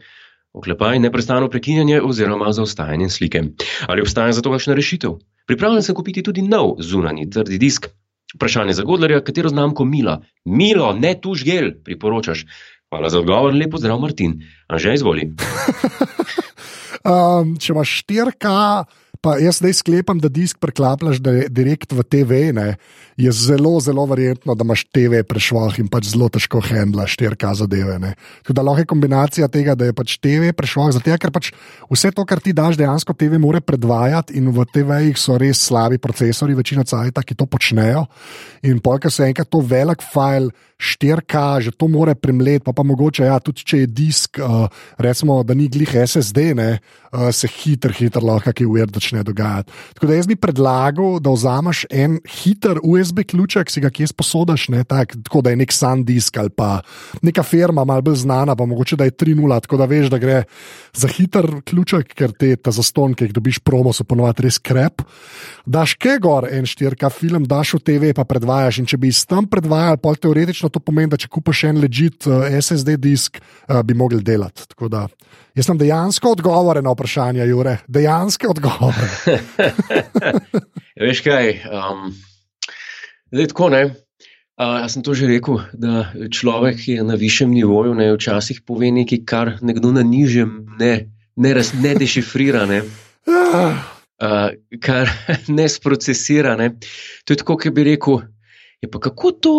Oklepaj 0.54 1.00
neprestano 1.00 1.48
prekinjanje 1.50 2.02
oziroma 2.02 2.52
zaostajanje 2.52 3.08
slike. 3.10 3.44
Ali 3.88 4.04
obstaja 4.04 4.36
za 4.36 4.44
to 4.44 4.52
kakšna 4.52 4.76
rešitev? 4.76 5.16
Pripravljen 5.48 5.84
sem 5.84 5.96
kupiti 5.96 6.24
tudi 6.24 6.42
nov 6.44 6.76
zunanji 6.84 7.30
trdi 7.30 7.58
disk. 7.58 7.88
Vprašanje 8.36 8.74
za 8.74 8.84
Godlerja, 8.84 9.24
katero 9.24 9.50
znamko 9.50 9.86
Mila? 9.86 10.22
Milo, 10.46 10.94
ne 10.94 11.14
tuž 11.22 11.44
gel, 11.48 11.72
priporočaš. 11.84 12.46
Hvala 12.90 13.10
za 13.10 13.20
odgovor, 13.20 13.56
lepo 13.56 13.78
zdrav, 13.78 14.00
Martin. 14.00 14.42
Anže, 14.68 14.94
izvoli. 14.94 15.32
Um, 17.08 17.54
če 17.62 17.72
imaš 17.72 17.92
4K, 18.04 18.54
pa 19.28 19.36
jaz 19.44 19.60
zdaj 19.60 19.74
sklepam, 19.82 20.22
da 20.24 20.30
disk 20.32 20.62
preklapljaš 20.64 21.20
di- 21.20 21.50
direkt 21.52 21.92
v 21.92 22.04
TV, 22.08 22.56
ne, 22.56 22.78
je 23.20 23.32
zelo, 23.36 23.76
zelo 23.84 24.06
verjetno, 24.08 24.56
da 24.56 24.64
imaš 24.64 24.86
TV 24.88 25.20
prešvoh 25.28 25.76
in 25.84 25.90
pač 25.92 26.14
zelo 26.14 26.30
težko 26.32 26.62
handlaš 26.64 27.18
4K 27.20 27.52
zadeve. 27.60 28.00
ne. 28.00 28.14
Tako 28.42 28.54
da 28.56 28.64
lahko 28.64 28.86
je 28.86 28.86
kombinacija 28.86 29.48
tega, 29.52 29.76
da 29.76 29.90
je 29.90 29.94
pač 29.94 30.16
TV 30.24 30.54
prešvoh, 30.56 30.94
zato 30.96 31.18
ker 31.20 31.32
pač 31.32 31.52
vse 31.92 32.14
to, 32.16 32.24
kar 32.24 32.40
ti 32.40 32.56
daš, 32.56 32.80
dejansko 32.80 33.12
TV 33.14 33.36
more 33.36 33.60
predvajati 33.60 34.38
in 34.40 34.48
v 34.48 34.64
TV-jih 34.64 35.20
so 35.20 35.36
res 35.36 35.60
slabi 35.60 36.00
procesori, 36.00 36.56
večina 36.56 36.88
cajta, 36.88 37.20
ki 37.20 37.36
to 37.36 37.46
počnejo. 37.46 38.08
In 38.64 38.80
polka 38.80 39.12
se 39.12 39.28
enkrat 39.28 39.52
to 39.52 39.60
velik 39.60 40.00
file. 40.00 40.56
4K, 40.78 41.62
že 41.66 41.72
to 41.74 41.90
more 41.90 42.14
premlet, 42.14 42.62
pa 42.62 42.74
pa 42.74 42.86
mogoče, 42.86 43.26
ja, 43.26 43.40
tudi 43.42 43.66
če 43.66 43.84
je 43.84 43.88
disk, 43.90 44.38
uh, 44.38 44.70
recimo, 45.02 45.42
da 45.42 45.58
ni 45.58 45.66
glih 45.74 45.90
SSD, 45.90 46.54
ne, 46.58 46.70
uh, 47.12 47.30
se 47.34 47.50
hitro, 47.50 47.90
hitro 47.98 48.22
lahko 48.22 48.54
kaj 48.54 48.70
uver 48.70 48.92
začne 48.94 49.26
dogajati. 49.26 49.74
Tako 49.98 50.10
da 50.10 50.20
jaz 50.20 50.30
bi 50.30 50.38
predlagal, 50.38 51.18
da 51.24 51.34
vzameš 51.34 51.86
en 51.90 52.20
hiter 52.22 52.78
USB 52.84 53.26
ključek, 53.26 53.74
si 53.74 53.82
ga 53.82 53.90
kje 53.90 54.12
sposodaš, 54.14 54.68
ne, 54.74 54.84
tak, 54.86 55.18
tako 55.26 55.42
da 55.42 55.54
je 55.54 55.62
nek 55.64 55.74
Sandisk 55.74 56.38
ali 56.38 56.54
pa 56.54 56.82
neka 57.26 57.44
firma, 57.44 57.86
malo 57.86 58.06
bolj 58.06 58.22
znana, 58.22 58.56
pa 58.56 58.66
mogoče 58.70 58.96
da 59.02 59.10
je 59.10 59.18
3.0, 59.18 59.62
tako 59.66 59.82
da 59.82 59.90
veš, 59.90 60.12
da 60.14 60.22
gre 60.22 60.44
za 60.94 61.10
hiter 61.10 61.50
ključek, 61.66 62.14
ker 62.14 62.34
te 62.38 62.54
ta 62.56 62.72
zaston, 62.72 63.14
ki 63.18 63.28
jih 63.28 63.34
dobiš 63.34 63.60
promo, 63.66 63.94
so 63.94 64.06
ponovadi 64.08 64.46
res 64.48 64.60
krep. 64.62 65.02
Daš 65.66 65.98
kaj 66.02 66.20
gor, 66.24 66.48
en 66.52 66.66
štirka 66.70 67.10
film, 67.14 67.46
daš 67.50 67.76
v 67.78 67.82
TV, 67.90 68.14
pa 68.16 68.26
predvajaš. 68.28 68.82
In 68.82 68.90
če 68.90 69.00
bi 69.02 69.12
iz 69.12 69.24
tam 69.30 69.50
predvajal, 69.50 70.00
pol 70.02 70.16
teoretično 70.16 70.67
to 70.70 70.82
pomeni, 70.84 71.12
da 71.12 71.20
če 71.20 71.30
kupaš 71.32 71.64
en 71.70 71.82
legit 71.82 72.28
uh, 72.30 72.48
SSD 72.52 72.98
disk, 73.02 73.40
uh, 73.42 73.82
bi 73.86 73.96
mogli 73.98 74.22
delati. 74.24 74.68
Tako 74.74 74.90
da 74.94 75.06
jaz 75.58 75.68
sem 75.68 75.80
dejansko 75.80 76.34
odgovore 76.38 76.82
na 76.86 76.94
vprašanje, 76.94 77.46
Jure, 77.50 77.78
dejansko 77.88 78.52
odgovore. 78.54 79.08
Ja, 79.28 81.06
veš 81.08 81.24
kaj? 81.26 81.54
Um, 81.72 82.12
zdaj, 83.32 83.50
tako 83.54 83.72
ne. 83.74 83.84
Uh, 84.58 84.80
jaz 84.82 84.96
sem 84.96 85.04
to 85.06 85.14
že 85.14 85.28
rekel, 85.30 85.60
da 85.78 86.08
človek, 86.34 86.80
ki 86.82 86.98
je 86.98 87.04
na 87.06 87.18
višjem 87.20 87.52
nivoju, 87.54 87.94
ne 87.94 88.10
včasih 88.16 88.64
pove 88.66 88.90
nekaj, 88.90 89.20
kar 89.30 89.52
nekdo 89.62 89.92
na 89.94 90.02
nižjem 90.02 90.64
ne, 90.80 90.94
ne, 91.38 91.52
raz, 91.54 91.76
ne 91.78 91.94
dešifrira, 91.94 92.66
ne, 92.66 92.82
uh, 93.30 93.78
kar 94.82 95.12
ne 95.58 95.70
sprocesira. 95.70 96.56
Ne. 96.58 96.72
To 97.26 97.34
je 97.34 97.38
tako, 97.38 97.58
kot 97.62 97.74
bi 97.74 97.86
rekel. 97.86 98.26
Je 98.82 98.90
pa 98.90 99.00
kako 99.00 99.32
to, 99.32 99.56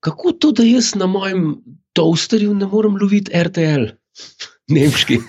kako 0.00 0.32
to, 0.32 0.52
da 0.52 0.66
jaz 0.66 0.94
na 0.94 1.06
mojem 1.06 1.56
toasterju 1.96 2.54
ne 2.54 2.66
morem 2.66 2.98
loviti 3.00 3.32
RTL, 3.32 3.88
nemški. 4.76 5.20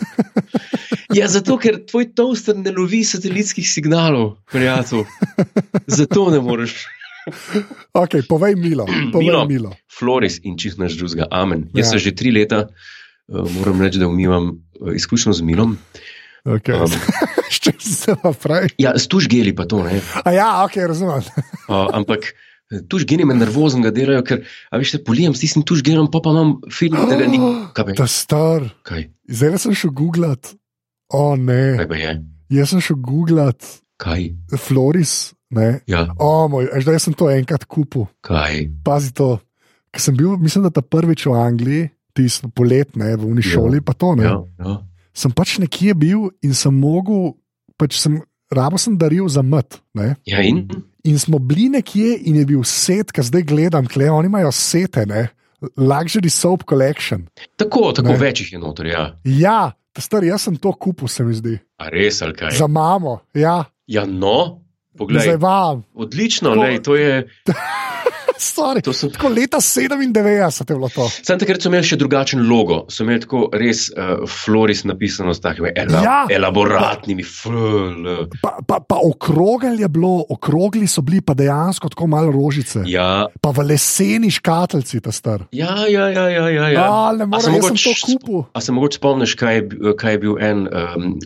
Ja, 1.16 1.30
zato, 1.32 1.56
ker 1.62 1.80
tvoj 1.88 2.12
toaster 2.18 2.58
ne 2.58 2.74
lovi 2.76 3.04
satelitskih 3.08 3.68
signalov, 3.70 4.36
prijatelj. 4.52 5.06
Zato 5.88 6.30
ne 6.32 6.42
moreš. 6.44 6.84
Okay, 8.04 8.24
povej 8.24 8.56
milo. 8.56 8.88
Povej 9.14 9.28
milo. 9.28 9.46
milo. 9.48 9.72
Floris 9.92 10.40
in 10.44 10.56
čist 10.56 10.80
naš 10.80 10.96
drugega. 11.00 11.28
Amen. 11.32 11.68
Jaz 11.76 11.92
ja. 11.92 11.92
se 11.92 12.08
že 12.08 12.16
tri 12.16 12.32
leta, 12.32 12.68
uh, 12.68 13.44
moram 13.60 13.82
reči, 13.84 14.00
da 14.00 14.08
umivam 14.08 14.64
uh, 14.80 14.96
izključno 14.96 15.34
z 15.34 15.44
milom. 15.44 15.78
Okay. 16.48 16.80
Um, 16.80 16.92
Še 17.56 17.74
se 17.84 18.16
pa 18.22 18.32
pravi. 18.32 18.72
Ja, 18.80 18.96
stuž 18.96 19.28
geli 19.28 19.52
pa 19.56 19.68
to. 19.68 19.84
Ne? 19.84 20.00
A 20.24 20.32
ja, 20.32 20.50
ok, 20.64 20.80
razumem. 20.88 21.26
uh, 21.68 21.88
ampak. 21.92 22.32
Tuž 22.68 23.06
geni 23.08 23.24
me 23.24 23.36
nervozen, 23.38 23.80
ga 23.86 23.94
delajo, 23.96 24.26
ker, 24.28 24.42
a 24.44 24.80
veš, 24.80 24.98
te 24.98 25.00
polijem 25.08 25.32
s 25.32 25.40
tistim 25.40 25.64
tuž 25.64 25.80
genom, 25.88 26.10
pa 26.12 26.20
pa 26.20 26.34
imam 26.36 26.58
film, 26.74 27.00
da 27.08 27.16
ga 27.16 27.28
ni. 27.32 27.40
Kaj 27.78 27.96
Ta 27.96 28.08
star. 28.12 28.68
Kaj? 28.88 29.08
Zdaj 29.32 29.60
sem 29.64 29.78
šel 29.78 29.94
googlat. 29.96 30.52
O 31.16 31.38
ne. 31.40 31.78
Kaj 31.80 31.88
pa 31.88 32.00
je? 32.00 32.14
Jaz 32.58 32.74
sem 32.74 32.84
šel 32.84 33.00
googlat. 33.00 33.64
Kaj? 34.04 34.34
Floris. 34.60 35.16
Ne? 35.56 35.80
Ja. 35.88 36.10
O 36.20 36.48
moj, 36.52 36.68
až 36.76 36.84
da 36.84 36.98
sem 37.00 37.16
to 37.16 37.30
enkrat 37.32 37.64
kupil. 37.72 38.10
Kaj? 38.20 38.68
Pazi 38.84 39.14
to. 39.16 39.38
Ker 39.96 40.04
sem 40.04 40.18
bil, 40.20 40.36
mislim, 40.42 40.68
da 40.68 40.74
ta 40.76 40.84
prvič 40.84 41.24
v 41.30 41.40
Angliji, 41.40 41.88
tisto 42.18 42.52
poletne, 42.52 43.14
v 43.16 43.30
uni 43.32 43.46
šoli, 43.46 43.80
pa 43.80 43.96
to 43.96 44.12
ne. 44.20 44.28
Ja, 44.28 44.42
ja. 44.60 44.76
Sem 45.16 45.32
pač 45.32 45.56
nekje 45.64 45.96
bil 45.98 46.28
in 46.44 46.52
sem 46.58 46.76
mogel, 46.76 47.38
pač 47.80 47.96
sem, 47.96 48.20
rabo 48.52 48.76
sem 48.82 49.00
daril 49.00 49.32
za. 49.32 49.42
Ne? 49.42 50.18
Ja, 50.28 50.44
in? 50.44 50.68
In 51.08 51.16
smo 51.18 51.40
bili 51.40 51.70
nekje 51.70 52.18
in 52.22 52.36
je 52.36 52.46
bil 52.46 52.64
set, 52.64 53.12
ki 53.12 53.24
zdaj 53.24 53.44
gledam, 53.44 53.88
kle, 53.88 54.10
oni 54.10 54.28
imajo 54.28 54.52
sete, 54.52 55.06
ne? 55.06 55.28
Luxury 55.74 56.30
Soap 56.30 56.64
Collection. 56.64 57.28
Tako, 57.56 57.92
tako 57.92 58.10
Ne. 58.10 58.18
večjih 58.18 58.54
je 58.54 58.60
noter, 58.60 58.86
ja. 58.86 59.06
Ja, 59.24 59.60
ta 59.94 60.02
star, 60.02 60.24
jaz 60.24 60.42
sem 60.42 60.56
to 60.56 60.74
kupil, 60.74 61.08
se 61.08 61.24
mi 61.24 61.34
zdi. 61.34 61.56
A 61.78 61.88
res 61.90 62.20
ali 62.22 62.34
kaj? 62.34 62.52
Za 62.52 62.68
mamo, 62.68 63.20
ja, 63.34 63.64
Ja, 63.88 64.04
no, 64.06 64.62
poglej. 64.98 65.38
vam. 65.38 65.84
Odlično, 65.96 66.54
lej, 66.54 66.82
to 66.82 66.96
je. 66.96 67.24
Sorry. 68.40 68.82
To 68.82 68.94
so, 68.94 69.10
Tako 69.10 69.30
leta 69.30 69.58
97 69.58 70.02
je 70.62 70.76
bilo 70.76 70.90
to. 70.90 71.10
Sam 71.20 71.40
takrat 71.40 71.62
so 71.62 71.70
imeli 71.70 71.84
še 71.84 71.96
drugačen 71.96 72.44
logo, 72.44 72.86
so 72.88 73.04
imeli 73.04 73.20
tako 73.20 73.50
res 73.54 73.90
uh, 73.90 73.98
Floris 74.26 74.84
napisano 74.84 75.34
s 75.34 75.40
takimi 75.40 75.72
ela, 75.76 76.00
Ja. 76.00 76.18
elaboratnimi 76.30 77.24
fl. 77.24 78.06
Pa, 78.42 78.58
pa, 78.62 78.80
pa 78.80 78.98
okrogel 78.98 79.80
je 79.80 79.88
bilo, 79.90 80.26
okrogli 80.30 80.88
so 80.88 81.02
bili 81.02 81.22
pa 81.22 81.34
dejansko 81.34 81.90
tako 81.90 82.08
malo 82.08 82.32
rožice. 82.32 82.84
Ja, 82.88 83.28
Pa 83.42 83.52
v 83.52 83.66
leseni 83.66 84.30
škatlici, 84.30 85.00
ta 85.00 85.12
star. 85.12 85.46
ja, 85.52 85.88
ja, 85.88 86.08
ja, 86.10 86.26
ja, 86.30 86.46
ja, 86.50 86.68
ja. 86.70 86.88
Ne 87.14 87.26
A 87.28 87.40
se 87.40 87.50
morem, 87.50 87.56
jaz 87.56 87.64
sem 87.64 87.74
mogoče 87.74 87.84
to 87.84 88.08
kupil. 88.08 88.44
A 88.54 88.62
se 88.62 88.72
mogoče 88.72 88.96
spomniš, 88.96 89.34
kaj 89.36 89.56
je, 89.56 89.62
kaj 89.96 90.12
je 90.12 90.20
bil 90.20 90.36
en, 90.40 90.68
um, 90.68 91.20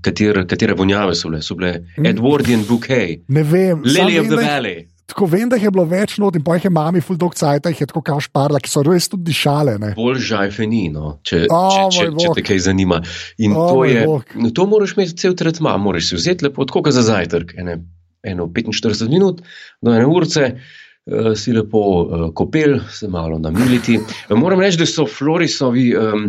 kater, 0.00 0.46
katere 0.46 0.74
vonjave 0.74 1.14
so 1.14 1.28
bile? 1.28 1.42
So 1.42 1.54
bile 1.54 1.72
Mm. 1.92 2.06
Edwardian 2.06 2.64
Bouquet, 2.64 3.20
Ne 3.28 3.42
vem. 3.42 3.82
Lily 3.84 4.18
of 4.18 4.26
the 4.26 4.36
jih- 4.36 4.46
Valley. 4.46 4.88
Tako 5.12 5.26
vem, 5.28 5.48
da 5.52 5.58
jih 5.58 5.66
je 5.66 5.70
bilo 5.74 5.82
več 5.84 6.14
not 6.22 6.36
in 6.38 6.44
pa 6.44 6.54
jih 6.56 6.64
je 6.64 6.70
mami 6.72 7.02
full 7.04 7.18
dog 7.20 7.34
cajt, 7.36 7.66
jih 7.68 7.80
je 7.82 7.86
tako 7.90 8.00
kašparla, 8.06 8.62
ki 8.64 8.70
so 8.72 8.80
res 8.86 9.10
tudi 9.12 9.26
dišale. 9.28 9.74
Ne? 9.82 9.90
Bolj 9.98 10.22
žajfe 10.24 10.64
ni, 10.64 10.86
no, 10.88 11.18
če, 11.28 11.42
O, 11.52 11.58
če, 11.92 12.06
če, 12.06 12.06
če 12.16 12.30
te 12.38 12.44
kaj 12.48 12.62
zanima. 12.70 13.02
In 13.44 13.52
O, 13.52 13.66
to, 13.68 13.82
je, 13.84 14.06
bog. 14.08 14.32
to 14.56 14.66
moraš 14.70 14.94
imeti 14.96 15.18
cel 15.20 15.36
tretma, 15.36 15.74
moraš 15.76 16.08
si 16.08 16.16
vzeti 16.16 16.48
lepo, 16.48 16.64
tako 16.64 16.86
kot 16.88 16.96
za 16.96 17.04
zajtrk, 17.10 17.52
ene, 17.60 17.76
eno 18.24 18.48
45 18.48 19.12
minut 19.12 19.44
do 19.84 19.92
ene 19.92 20.08
urce. 20.08 20.54
Uh, 21.02 21.32
si 21.34 21.50
lepo 21.50 21.80
uh, 21.82 22.26
kopel, 22.30 22.76
se 22.94 23.08
malo 23.10 23.34
namiliti. 23.42 23.96
Uh, 23.98 24.36
moram 24.38 24.60
reči, 24.62 24.78
da 24.78 24.86
so 24.86 25.02
Florisovi 25.10 25.88
um, 25.98 26.28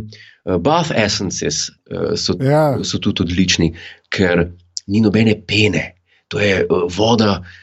bath 0.65 0.89
essences 0.97 1.67
uh, 1.93 2.15
so, 2.17 2.33
Ja. 2.41 2.79
so 2.81 2.97
tudi 2.97 3.21
odlični, 3.21 3.69
ker 4.09 4.47
ni 4.89 5.03
nobene 5.05 5.37
pene. 5.45 5.91
To 6.33 6.41
je 6.41 6.63
uh, 6.65 6.87
voda 6.89 7.35
uh, 7.37 7.59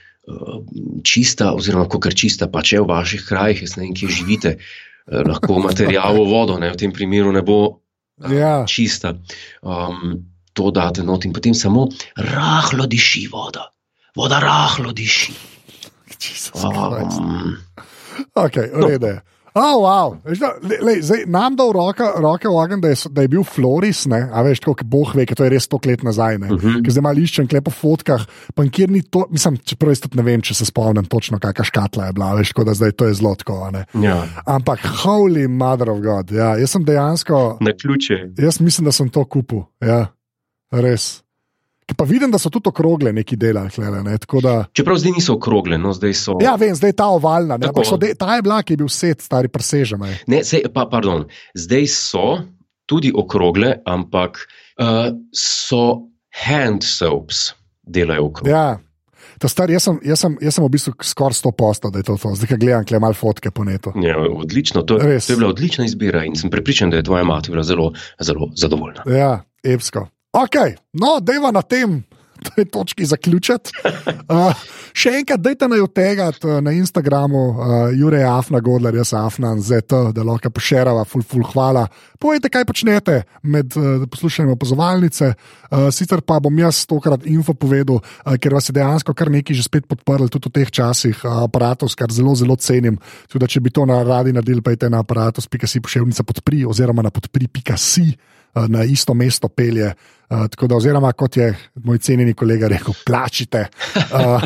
čista, 1.04 1.52
oziroma 1.54 1.88
kako 1.88 2.10
čista, 2.10 2.48
pa 2.48 2.62
če 2.62 2.80
v 2.80 2.88
vaših 2.88 3.24
krajih, 3.28 3.62
jaz 3.62 3.76
ne 3.76 3.86
vem, 3.86 3.94
kje 3.94 4.08
živite, 4.08 4.56
uh, 4.56 5.22
lahko 5.26 5.58
materijalno 5.58 6.24
vodo, 6.24 6.58
ne, 6.58 6.70
v 6.70 6.76
tem 6.76 6.92
primeru 6.92 7.32
ne 7.32 7.42
bo 7.42 7.58
uh, 7.66 8.32
Ja. 8.32 8.64
čista. 8.68 9.14
Um, 9.62 10.26
to 10.52 10.70
date 10.70 11.02
not 11.02 11.24
in 11.24 11.32
potem 11.32 11.54
samo 11.54 11.88
rahlo 12.16 12.86
diši 12.86 13.28
voda. 13.32 13.70
Voda 14.16 14.40
rahlo 14.42 14.92
diši. 14.92 15.32
Jesus 16.20 16.50
Christ. 16.50 17.20
Um, 17.20 17.56
Okay, 18.36 18.68
No. 18.74 18.88
Oh, 19.54 19.82
wow. 19.82 20.14
Veš, 20.24 20.38
da, 20.38 20.52
le, 20.62 20.76
le, 20.82 20.92
zdaj, 21.02 21.24
nam 21.26 21.56
dal 21.58 21.72
roke, 21.74 22.04
roke 22.22 22.46
v 22.46 22.54
ogen, 22.54 22.80
da, 22.80 22.88
je 22.88 23.08
da 23.10 23.22
je 23.22 23.28
bil 23.28 23.42
Floris, 23.42 24.04
ne? 24.06 24.28
a 24.32 24.42
veš, 24.42 24.60
kako 24.60 24.84
boh 24.86 25.10
ve, 25.14 25.26
to 25.26 25.42
je 25.44 25.50
res 25.50 25.64
sto 25.66 25.80
let 25.86 26.02
nazaj. 26.02 26.36
Uh 26.36 26.40
Mhm. 26.40 26.54
-huh. 26.56 26.84
Ker 26.84 26.92
zdaj 26.92 27.02
malo 27.02 27.18
iščem 27.18 27.48
klepo 27.48 27.70
fotkah, 27.70 28.22
pa 28.54 28.62
nikjer 28.62 28.90
ni 28.90 29.02
to, 29.02 29.26
mislim, 29.30 29.56
čeprav 29.58 29.90
jaz 29.90 30.00
tudi 30.00 30.16
ne 30.16 30.22
vem, 30.22 30.40
če 30.42 30.54
se 30.54 30.64
spomnim 30.64 31.04
točno, 31.04 31.38
kakšna 31.38 31.64
škatla 31.64 32.06
je 32.06 32.12
bila, 32.12 32.34
veš, 32.34 32.48
tako 32.48 32.64
da 32.64 32.74
zdaj 32.74 32.92
to 32.92 33.04
je 33.04 33.14
zelo 33.14 33.34
tako. 33.34 33.70
ne. 33.70 33.84
ja, 33.94 34.26
Ampak, 34.46 34.78
holy 35.04 35.48
mother 35.48 35.90
of 35.90 35.98
God, 36.00 36.30
ja, 36.30 36.56
jaz 36.56 36.70
sem 36.70 36.84
dejansko, 36.84 37.58
na 37.60 37.72
ključe. 37.72 38.14
jaz 38.38 38.60
mislim, 38.60 38.84
da 38.84 38.92
sem 38.92 39.08
to 39.08 39.24
kupil, 39.24 39.62
ja, 39.80 40.06
res. 40.72 41.22
Pa 41.96 42.04
vidim, 42.04 42.30
da 42.30 42.38
so 42.38 42.50
tudi 42.50 42.68
okrogle 42.68 43.12
neki 43.12 43.36
delali, 43.36 43.70
hlele, 43.76 44.02
ne, 44.06 44.16
da. 44.42 44.54
Čeprav 44.72 44.98
zdaj 45.00 45.12
niso 45.16 45.34
okrogle, 45.34 45.78
no 45.78 45.92
zdaj 45.96 46.14
so. 46.14 46.36
Ja, 46.42 46.54
vem, 46.60 46.74
zdaj 46.74 46.94
je 46.94 46.98
ta 47.00 47.08
ovalna, 47.10 47.58
ne, 47.58 47.70
de, 48.00 48.12
ta 48.18 48.36
je 48.36 48.44
bila, 48.46 48.60
ki 48.62 48.76
je 48.76 48.82
bil 48.82 48.90
set, 48.92 49.24
stari 49.24 49.48
presežen. 49.48 50.02
ne. 50.26 50.44
Sej, 50.44 50.68
pa, 50.74 50.86
pardon, 50.90 51.26
zdaj 51.54 51.88
so 51.90 52.26
tudi 52.90 53.12
okrogle, 53.14 53.76
ampak 53.86 54.44
uh, 54.78 55.10
so 55.32 56.10
hand 56.46 56.86
soaps, 56.86 57.50
delajo 57.82 58.30
okrogle. 58.30 58.54
Ja. 58.54 58.78
Ta 59.40 59.48
Star, 59.48 59.70
jaz, 59.72 59.86
sem, 59.86 59.96
jaz, 60.04 60.20
sem, 60.20 60.34
jaz 60.44 60.56
sem 60.56 60.64
v 60.64 60.68
bistvu 60.74 60.92
skoraj 61.00 61.38
100 61.38 61.52
posto, 61.56 61.88
da 61.88 62.02
je 62.02 62.04
to 62.10 62.16
to. 62.20 62.34
Zdaj, 62.36 62.58
gledam, 62.60 62.84
kle 62.84 63.00
malo 63.00 63.16
fotke 63.16 63.48
po 63.54 63.64
netu. 63.64 63.92
Ja, 64.04 64.18
odlično, 64.20 64.82
to, 64.84 64.98
Res. 65.00 65.30
to 65.30 65.32
je 65.32 65.40
bila 65.40 65.48
odlična 65.54 65.86
izbira 65.88 66.26
in 66.28 66.36
sem 66.36 66.52
prepričan, 66.52 66.92
da 66.92 67.00
je 67.00 67.06
tvoja 67.08 67.24
mati 67.24 67.52
bila 67.54 67.64
zelo, 67.64 67.92
zelo 68.20 68.50
zadovoljna. 68.52 69.06
Ja, 69.08 69.30
epsko. 69.64 70.10
Ok, 70.30 70.56
no, 70.94 71.18
dejva 71.20 71.50
na 71.50 71.62
tem. 71.62 72.04
tej 72.54 72.64
točki 72.64 73.04
zaključiti. 73.04 73.70
Uh, 74.28 74.54
še 75.00 75.12
enkrat, 75.20 75.40
dajte 75.42 75.68
naj 75.68 75.82
od 75.84 75.92
tega 75.94 76.30
na 76.64 76.72
Instagramu, 76.76 77.42
uh, 77.50 77.74
Jurek 77.96 78.24
Afna, 78.28 78.60
Godler, 78.64 78.96
jaz 79.00 79.12
Afnan, 79.16 79.60
ZT, 79.62 80.12
da 80.16 80.24
lahko 80.26 80.52
pošerava, 80.54 81.04
ful, 81.08 81.24
ful, 81.26 81.44
hvala. 81.52 81.86
Povejte, 82.20 82.50
kaj 82.52 82.66
počnete 82.68 83.20
med 83.42 83.76
uh, 83.78 84.06
poslušanjem 84.10 84.54
opazovalnice. 84.54 85.32
Uh, 85.70 85.88
sicer 85.94 86.24
pa 86.26 86.40
bom 86.42 86.56
jaz 86.58 86.82
tokrat 86.90 87.26
info 87.30 87.54
povedal, 87.54 88.00
uh, 88.00 88.36
ker 88.40 88.56
vas 88.56 88.70
je 88.70 88.76
dejansko 88.76 89.14
kar 89.16 89.32
nekaj 89.32 89.56
že 89.56 89.66
spet 89.66 89.88
podprli, 89.90 90.30
tudi 90.32 90.50
v 90.50 90.56
teh 90.60 90.74
časih, 90.80 91.24
uh, 91.24 91.44
aparatus, 91.46 91.96
kar 91.98 92.12
zelo, 92.14 92.34
zelo 92.38 92.56
cenim. 92.60 92.98
Tudi, 93.30 93.48
če 93.50 93.62
bi 93.64 93.72
to 93.74 93.86
na 93.88 94.02
radi 94.06 94.34
naredili, 94.36 94.64
pa 94.64 94.74
je 94.74 94.90
na 94.90 95.04
aparatus.si 95.04 95.84
pošiljnica 95.84 96.26
podpri 96.26 96.64
oziroma 96.68 97.04
na 97.04 97.12
podpri.si 97.14 98.10
na 98.54 98.84
isto 98.84 99.14
mesto 99.14 99.48
pelje. 99.48 99.92
Uh, 100.30 100.46
tako 100.46 100.66
da, 100.70 100.76
oziroma, 100.76 101.12
kot 101.12 101.36
je 101.36 101.48
moj 101.74 101.98
cenjeni 101.98 102.34
kolega 102.34 102.68
rekel, 102.70 102.94
plačite. 103.06 103.64
Uh, 103.96 104.42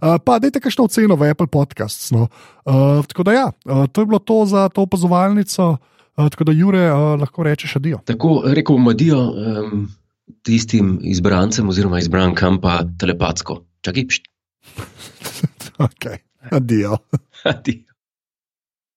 uh, 0.00 0.16
pa, 0.24 0.38
dajte 0.40 0.62
kakšno 0.64 0.86
oceno 0.88 1.16
v 1.20 1.28
Apple 1.30 1.46
Podcasts. 1.46 2.08
No. 2.10 2.28
Uh, 2.64 3.04
tako 3.06 3.26
da, 3.28 3.32
ja, 3.32 3.46
uh, 3.64 3.84
to 3.92 4.00
je 4.00 4.06
bilo 4.06 4.18
to 4.18 4.46
za 4.46 4.68
to 4.68 4.82
opazovalnico. 4.88 5.76
Uh, 6.16 6.28
tako 6.28 6.44
da, 6.48 6.52
Jure, 6.52 6.86
uh, 6.92 7.20
lahko 7.20 7.44
rečeš 7.44 7.76
adijo. 7.76 8.00
Tako 8.04 8.40
rekel 8.46 8.80
bom 8.80 8.88
adijo, 8.88 9.20
um, 9.20 9.88
tistim 10.42 10.98
izbrancem 11.02 11.68
oziroma 11.68 12.00
izbrankam 12.00 12.60
pa 12.60 12.80
telepatsko. 12.98 13.60
Čakaj, 13.80 14.08
pšt. 14.08 14.30
Ok, 15.80 16.10
adijo. 16.50 16.96
Adijo. 17.44 17.89